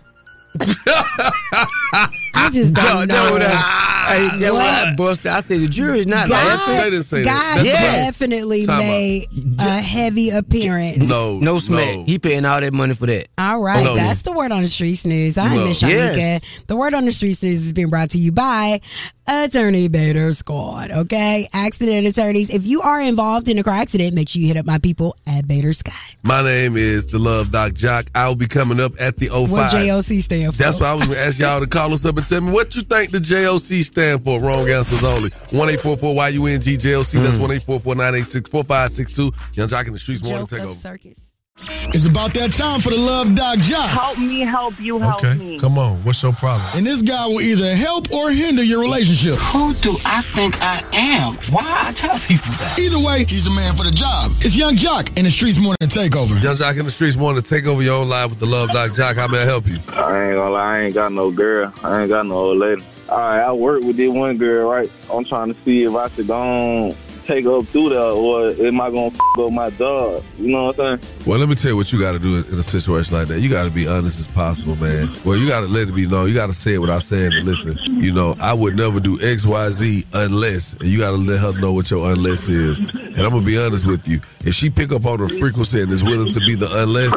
[2.35, 3.37] I just don't know.
[3.37, 4.53] Hey, that What?
[4.53, 5.27] was I busted.
[5.31, 6.75] I said the jury's not God, laughing.
[6.77, 7.55] They didn't say that.
[7.57, 7.71] God That's
[8.17, 8.87] definitely Time out.
[8.87, 9.27] made
[9.59, 11.09] a heavy appearance.
[11.09, 11.95] No, No smack.
[11.97, 12.03] no.
[12.05, 13.27] He paying all that money for that.
[13.37, 13.95] All right, No.
[13.95, 15.37] that's the word on the streets news.
[15.37, 15.65] I'm No.
[15.65, 15.89] Miss Shanika.
[16.17, 16.59] Yes.
[16.67, 18.79] The word on the streets news is being brought to you by
[19.27, 20.89] Attorney Bader Scott.
[20.89, 22.49] Okay, accident attorneys.
[22.49, 25.17] If you are involved in a car accident, make sure you hit up my people
[25.27, 25.93] at Bader Scott.
[26.23, 28.07] My name is the Love Doc Joc.
[28.15, 29.51] I will be coming up at the 05.
[29.51, 30.57] What JOC stand for?
[30.61, 32.51] That's why I was going to ask y'all to call us up and tell me
[32.51, 34.39] what you think the JOC stand for.
[34.39, 35.29] Wrong answers only.
[35.51, 37.11] One eight four four Y U N G JOC.
[37.21, 37.41] That's hmm.
[37.41, 39.31] one eight four four nine eight six four five six two.
[39.53, 40.23] Yung Joc in the streets.
[40.23, 40.73] Morning take over.
[40.73, 41.36] Circus.
[41.59, 43.87] It's about that time for the Love Doc Joc.
[43.87, 45.57] Help me, help you, help me.
[45.59, 46.03] Come on.
[46.03, 46.69] What's your problem?
[46.75, 49.39] And this guy will either help or hinder your relationship.
[49.39, 51.33] Who do I think I am?
[51.51, 52.77] Why I tell people that?
[52.77, 54.31] Either way, he's a man for the job.
[54.41, 56.41] It's Yung Joc in the Streets Morning Takeover.
[56.43, 57.17] Yung Joc in the streets.
[57.17, 59.15] Morning to take over your own live with the Love Doc Joc.
[59.15, 59.79] How may I help you?
[59.89, 61.73] I ain't gonna lie, I ain't got no girl.
[61.83, 62.83] I ain't got no old lady.
[63.09, 64.91] All right, I work with this one girl, right?
[65.11, 66.95] I'm trying to see if I should go on,
[67.27, 70.23] take her up through there or am I gonna f up my dog?
[70.39, 71.25] You know what I'm saying?
[71.27, 73.41] Well, let me tell you what you got to do in a situation like that.
[73.41, 75.09] You got to be honest as possible, man.
[75.25, 76.29] Well, you got to let it be known.
[76.29, 77.43] You got to say it without saying it.
[77.43, 81.17] Listen, you know, I would never do X, Y, Z unless, and you got to
[81.17, 82.79] let her know what your unless is.
[82.79, 84.21] And I'm gonna be honest with you.
[84.41, 87.11] If she pick up on the frequency and is willing to be the unless,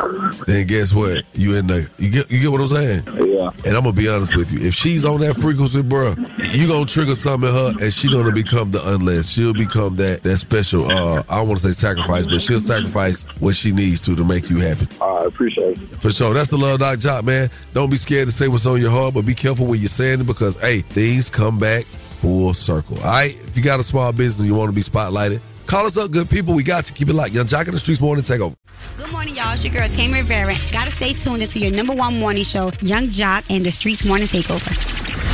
[0.47, 1.23] then guess what?
[1.35, 1.87] You in there.
[1.99, 3.03] You get you get what I'm saying?
[3.07, 3.51] Yeah.
[3.67, 4.61] And I'm gonna be honest with you.
[4.67, 6.15] If she's on that frequency, bro,
[6.53, 9.31] you gonna trigger something in her, and she gonna become the unless.
[9.31, 10.85] She'll become that that special.
[10.91, 14.25] Uh, I don't want to say sacrifice, but she'll sacrifice what she needs to to
[14.25, 14.87] make you happy.
[15.01, 15.89] I appreciate it.
[16.01, 16.35] For sure.
[16.35, 17.49] That's the love doc job, man.
[17.73, 20.21] Don't be scared to say what's on your heart, but be careful when you're saying
[20.21, 22.97] it because hey, things come back full circle.
[22.99, 23.35] All right.
[23.47, 26.29] If you got a small business you want to be spotlighted, call us up, good
[26.29, 26.55] people.
[26.55, 26.95] We got you.
[26.95, 27.33] Keep it locked.
[27.33, 28.55] Yung Joc in the streets morning takeover.
[28.97, 29.53] Good morning, y'all.
[29.55, 30.55] It's your girl, Tammy Rivera.
[30.73, 34.27] Gotta stay tuned into your number one morning show, Yung Joc and the Streets Morning
[34.27, 34.65] Takeover.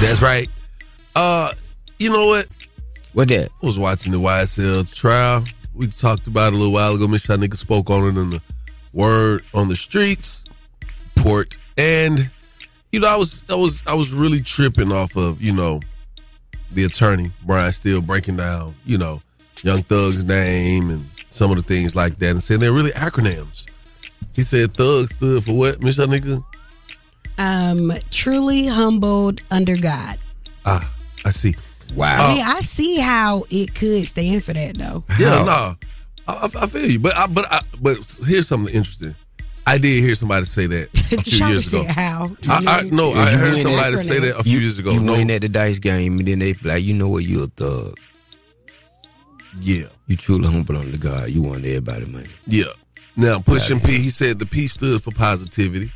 [0.00, 0.48] That's right.
[1.14, 1.50] Uh,
[1.98, 2.46] you know what?
[3.16, 3.48] What that?
[3.62, 5.42] I was watching the YSL trial.
[5.74, 7.08] We talked about it a little while ago.
[7.08, 8.42] Miss Shanika spoke on it in the
[8.92, 10.44] word on the streets
[11.14, 11.56] port.
[11.78, 12.30] And
[12.92, 15.80] you know, I was I was I was really tripping off of, you know,
[16.72, 19.22] the attorney, Brian Steel breaking down, you know,
[19.62, 23.66] Young Thug's name and some of the things like that and saying they're really acronyms.
[24.34, 26.44] He said Thug stood for what, Miss Shanika?
[27.38, 30.18] Um, truly humbled under God.
[30.66, 30.92] Ah,
[31.24, 31.54] I see.
[31.94, 32.16] Wow.
[32.18, 35.04] I mean, I see how it could stand for that though.
[35.18, 35.74] Yeah, no,
[36.28, 39.14] I, I I feel you, but I, but I, but here's something interesting.
[39.68, 41.82] I did hear somebody say that a few Trying years ago.
[41.82, 42.36] say how.
[42.48, 44.78] I, I no, I you heard win somebody that- say that a few you, years
[44.78, 44.92] ago.
[44.92, 47.24] You No, win at the dice game, and then they be like, you know what,
[47.24, 47.96] you a thug.
[49.60, 49.86] Yeah.
[50.06, 51.30] You truly humble under God.
[51.30, 52.28] You want everybody money.
[52.46, 52.64] yeah.
[53.16, 55.90] Now pushing P, he said the P stood for positivity.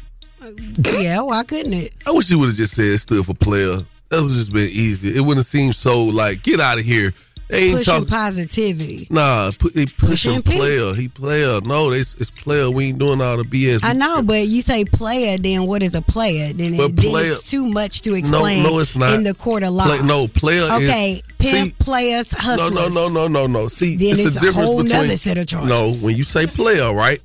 [0.99, 1.95] yeah, why couldn't it?
[2.07, 3.84] I wish he would have just said it stood for player.
[4.11, 5.17] That would just been easy.
[5.17, 7.13] It wouldn't seem so like get out of here.
[7.49, 8.09] They ain't Pushing talking.
[8.09, 9.09] positivity.
[9.11, 10.95] Nah, pu- he pushing Pushing player.
[10.95, 11.61] He player.
[11.63, 12.71] No, it's, it's player.
[12.71, 13.81] We ain't doing all the BS.
[13.83, 16.53] I know, but you say player, then what is a player?
[16.53, 19.15] Then, it, But then it's too much to explain no, it's not.
[19.15, 19.85] in the court of law.
[19.87, 22.95] Play- no, player is- Okay, pimp, see- players, No, hustlers.
[22.95, 23.67] no, no, no, no, no.
[23.67, 25.69] See, Then it's, it's a a difference whole between set of charges.
[25.69, 25.93] no.
[26.07, 27.19] When you say player, right?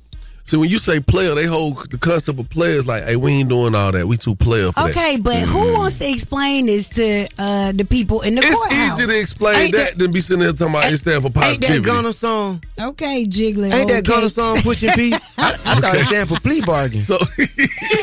[0.46, 3.48] So when you say player, they hold the concept of players like, hey, we ain't
[3.48, 4.06] doing all that.
[4.06, 4.90] We too player for that.
[4.90, 9.00] Okay, but who wants to explain this to uh, the people in the It's courthouse?
[9.00, 11.78] easy to explain that, than be sitting there talking about it stand for Ain't positivity.
[11.80, 12.62] that Gunna song?
[12.78, 13.72] Okay, jiggling.
[13.72, 15.12] Ain't that old Gunna song pushing P?
[15.14, 17.00] I, I thought it stand for plea bargain.
[17.00, 17.18] So,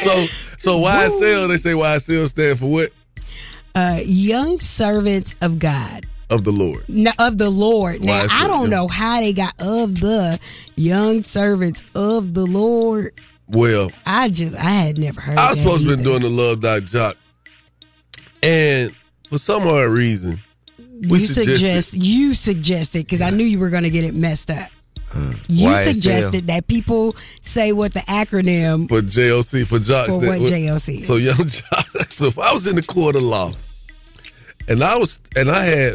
[0.04, 0.26] so,
[0.58, 2.90] so YSL, they say YSL stand for what?
[3.76, 6.06] uh, young servants of God.
[6.30, 6.84] Of the Lord.
[6.88, 8.02] No, of the Lord.
[8.02, 10.40] Now Why is I don't know how they got of the
[10.76, 13.12] young servants of the Lord.
[13.50, 15.38] Well, I just I had never heard.
[15.38, 17.16] I was supposed to been doing the Love Doc Joc.
[18.42, 18.96] And
[19.30, 20.40] for some odd reason,
[20.78, 24.16] we you suggested, suggest you suggested because I knew you were going to get it
[24.16, 24.70] messed up.
[25.48, 25.94] You YSL.
[25.94, 30.08] suggested that people say what the acronym for JOC for Jocks.
[30.08, 31.08] For what JOC is.
[31.08, 32.12] So young Joc.
[32.12, 33.52] So if I was in the court of law,
[34.68, 35.94] and I was, and I had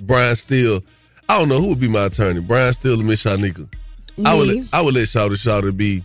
[0.00, 0.80] Brian Steel,
[1.28, 3.68] I don't know who would be my attorney, Brian Steel or Miss Shanika.
[4.24, 6.04] I would, let, I would let Shawty Shawty be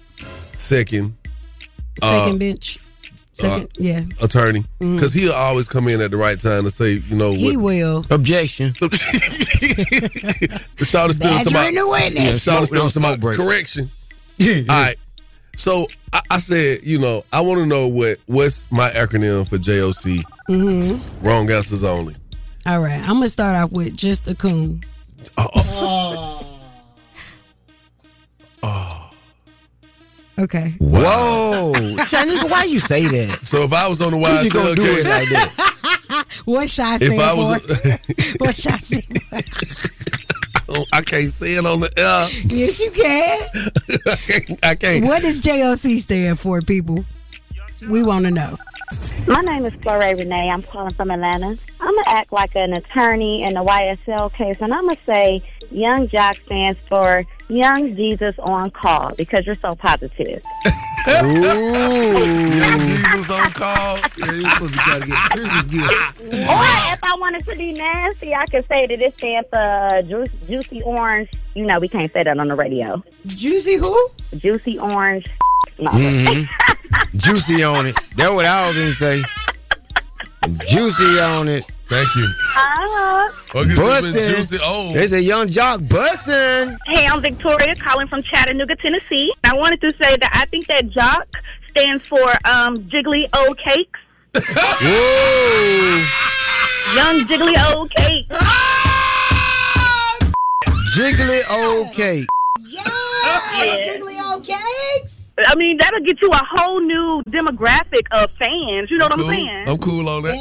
[0.57, 1.15] second,
[2.01, 2.79] second uh, bench.
[3.33, 4.03] Second, yeah.
[4.21, 4.95] attorney, Mhm.
[4.95, 7.63] because he'll always come in at the right time to say, you know, He what,
[7.63, 8.05] will.
[8.09, 8.73] Objection.
[8.79, 8.89] the
[10.79, 12.45] Shawty Steel was talking Badgering the about, witness.
[12.47, 13.89] yeah, Shawty Smoke- Steel was talking about correction.
[14.41, 14.95] All right.
[15.55, 19.57] So I, I said, you know, I want to know what what's my acronym for
[19.57, 20.21] JOC.
[20.49, 21.25] Mm-hmm.
[21.25, 22.15] Wrong answers only.
[22.65, 22.99] All right.
[23.01, 24.81] I'm gonna start off with just a coon.
[28.61, 29.11] Oh,
[30.37, 30.73] okay.
[30.79, 31.73] Whoa,
[32.05, 33.39] Shanika, why you say that?
[33.45, 36.25] So if I was on the You wild just gonna do it like that?
[36.45, 38.45] what shot if stand I was, for?
[38.45, 39.05] what shot stand
[40.71, 42.27] Oh, I can't say it on the air.
[42.45, 43.41] Yes, you can.
[44.05, 44.65] I can't.
[44.65, 45.05] I can't.
[45.05, 47.03] What does JOC stand for, people?
[47.89, 48.55] We want to know.
[49.27, 50.49] My name is Flore Renee.
[50.49, 51.57] I'm calling from Atlanta.
[51.81, 55.03] I'm going to act like an attorney in the YSL case, and I'm going to
[55.05, 60.41] say Yung Joc stands for Young Jesus on Call because you're so positive.
[61.07, 63.97] Young Jesus on call.
[64.17, 65.91] Yeah, you're supposed to be trying to get Christmas gift.
[66.19, 66.63] Or
[66.93, 70.81] if I wanted to be nasty, I could say that it stands for ju- Juicy
[70.83, 71.29] Orange.
[71.55, 73.01] You know, we can't say that on the radio.
[73.27, 74.09] Juicy who?
[74.37, 75.27] Juicy Orange.
[75.77, 75.91] No.
[75.91, 76.43] hmm
[77.15, 77.95] Juicy on it.
[78.15, 79.23] That's what I was gonna say.
[80.67, 81.63] Juicy on it.
[81.87, 82.27] Thank you.
[83.55, 84.59] Okay, so it's been Bussin'.
[84.61, 84.93] Oh.
[84.93, 86.77] There's a Yung Joc bussin'.
[86.85, 89.33] Hey, I'm Victoria calling from Chattanooga, Tennessee.
[89.43, 91.25] I wanted to say that I think that Joc
[91.71, 93.99] stands for um, Jiggly Old Cakes.
[94.81, 96.05] Whoa.
[96.95, 98.35] Young Jiggly Old Cakes.
[100.95, 102.27] Jiggly old cake.
[102.57, 105.08] Jiggly old cakes.
[105.47, 108.89] I mean, that'll get you a whole new demographic of fans.
[108.91, 109.65] You know what I'm saying?
[109.67, 110.35] I'm cool on that.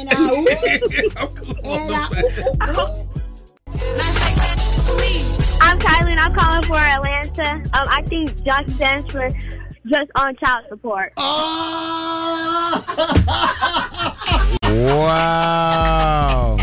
[5.61, 7.55] I'm Kylie and I'm calling for Atlanta.
[7.77, 9.29] Um, I think Joc stands for
[9.87, 11.13] just on child support.
[11.17, 12.85] Oh!
[14.69, 16.57] Wow.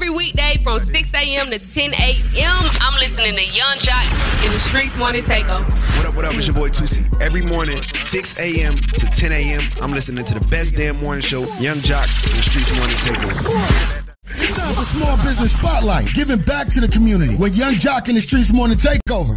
[0.00, 1.50] Every weekday from 6 a.m.
[1.50, 5.68] to 10 a.m., I'm listening to Yung Joc in the Streets Morning Takeover.
[5.98, 6.32] What up, what up?
[6.36, 7.04] It's your boy Tusi.
[7.20, 8.76] Every morning, 6 a.m.
[8.76, 12.42] to 10 a.m., I'm listening to the best damn morning show, Yung Joc, in the
[12.48, 14.14] Streets Morning Takeover.
[14.36, 18.14] It's time for Small Business Spotlight, giving back to the community with Yung Joc in
[18.14, 19.36] the Streets Morning Takeover.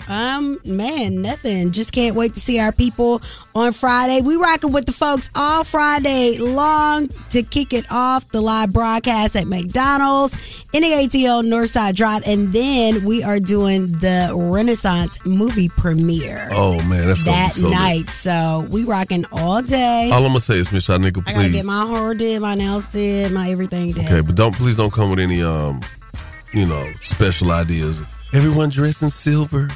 [0.08, 1.72] Um, man, nothing.
[1.72, 3.22] Just can't wait to see our people
[3.54, 4.22] on Friday.
[4.22, 9.36] We rocking with the folks all Friday long to kick it off the live broadcast
[9.36, 10.36] at McDonald's
[10.74, 16.76] in the ATL Northside Drive, and then we are doing the Renaissance movie premiere Oh
[16.88, 18.10] man, that's gonna that be so night.
[18.10, 20.10] So we rocking all day.
[20.14, 21.52] All I'm gonna say is, Miss nigga, I gotta please.
[21.52, 24.06] get my hair did, my nails did, my everything did.
[24.06, 25.82] Okay, but don't please don't come with any um,
[26.54, 28.02] you know, special ideas.
[28.34, 29.70] Everyone dressed in silver.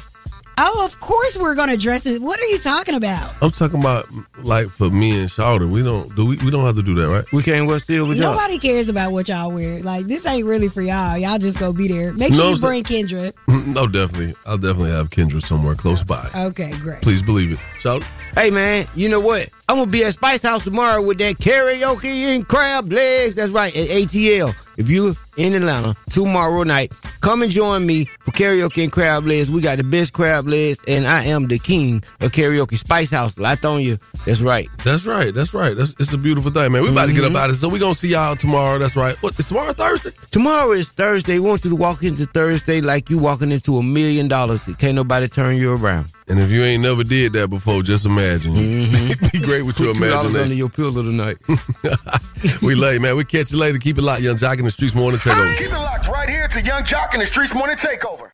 [0.56, 2.22] Oh, of course we're gonna dress it.
[2.22, 3.34] What are you talking about?
[3.42, 4.06] I'm talking about
[4.42, 5.68] like for me and Shawty.
[5.68, 7.24] We don't do we, we don't have to do that, right?
[7.32, 9.80] We can't wear silver Nobody cares about what y'all wear.
[9.80, 11.18] Like this ain't really for y'all.
[11.18, 12.12] Y'all just go be there.
[12.12, 13.32] Make sure No, you bring Kendra.
[13.74, 14.34] no, definitely.
[14.46, 16.28] I'll definitely have Kendra somewhere close by.
[16.36, 17.02] Okay, great.
[17.02, 17.58] Please believe it.
[17.82, 18.04] Shawty.
[18.34, 19.48] Hey man, you know what?
[19.68, 23.34] I'm gonna be at Spice House tomorrow with that karaoke and crab legs.
[23.34, 24.54] That's right, at ATL.
[24.76, 29.50] If you're in Atlanta tomorrow night, come and join me for karaoke and crab legs.
[29.50, 32.76] We got the best crab legs, and I am the king of karaoke.
[32.76, 34.00] Spice House, Latonia.
[34.26, 34.68] That's right.
[34.84, 35.32] That's right.
[35.34, 35.76] That's right.
[35.76, 36.82] That's it's a beautiful thing, man.
[36.82, 37.36] We about to get up Mhm.
[37.36, 37.58] out of it.
[37.58, 38.78] So we gonna see y'all tomorrow.
[38.78, 39.16] That's right.
[39.22, 39.38] What?
[39.38, 40.10] Is tomorrow Thursday?
[40.30, 41.38] Tomorrow is Thursday.
[41.38, 44.60] We want you to walk into Thursday like you walking into a million dollars.
[44.78, 46.06] Can't nobody turn you around.
[46.26, 48.56] And if you ain't never did that before, just imagine.
[48.56, 49.24] It'd mm-hmm.
[49.32, 51.36] be great with your Put $2 under your pillow tonight.
[52.62, 53.16] we late, man.
[53.16, 53.78] We catch you later.
[53.78, 55.58] Keep it locked, Yung Joc in the streets morning takeover.
[55.58, 58.33] Keep it locked right here to Yung Joc in the Streets Morning Takeover.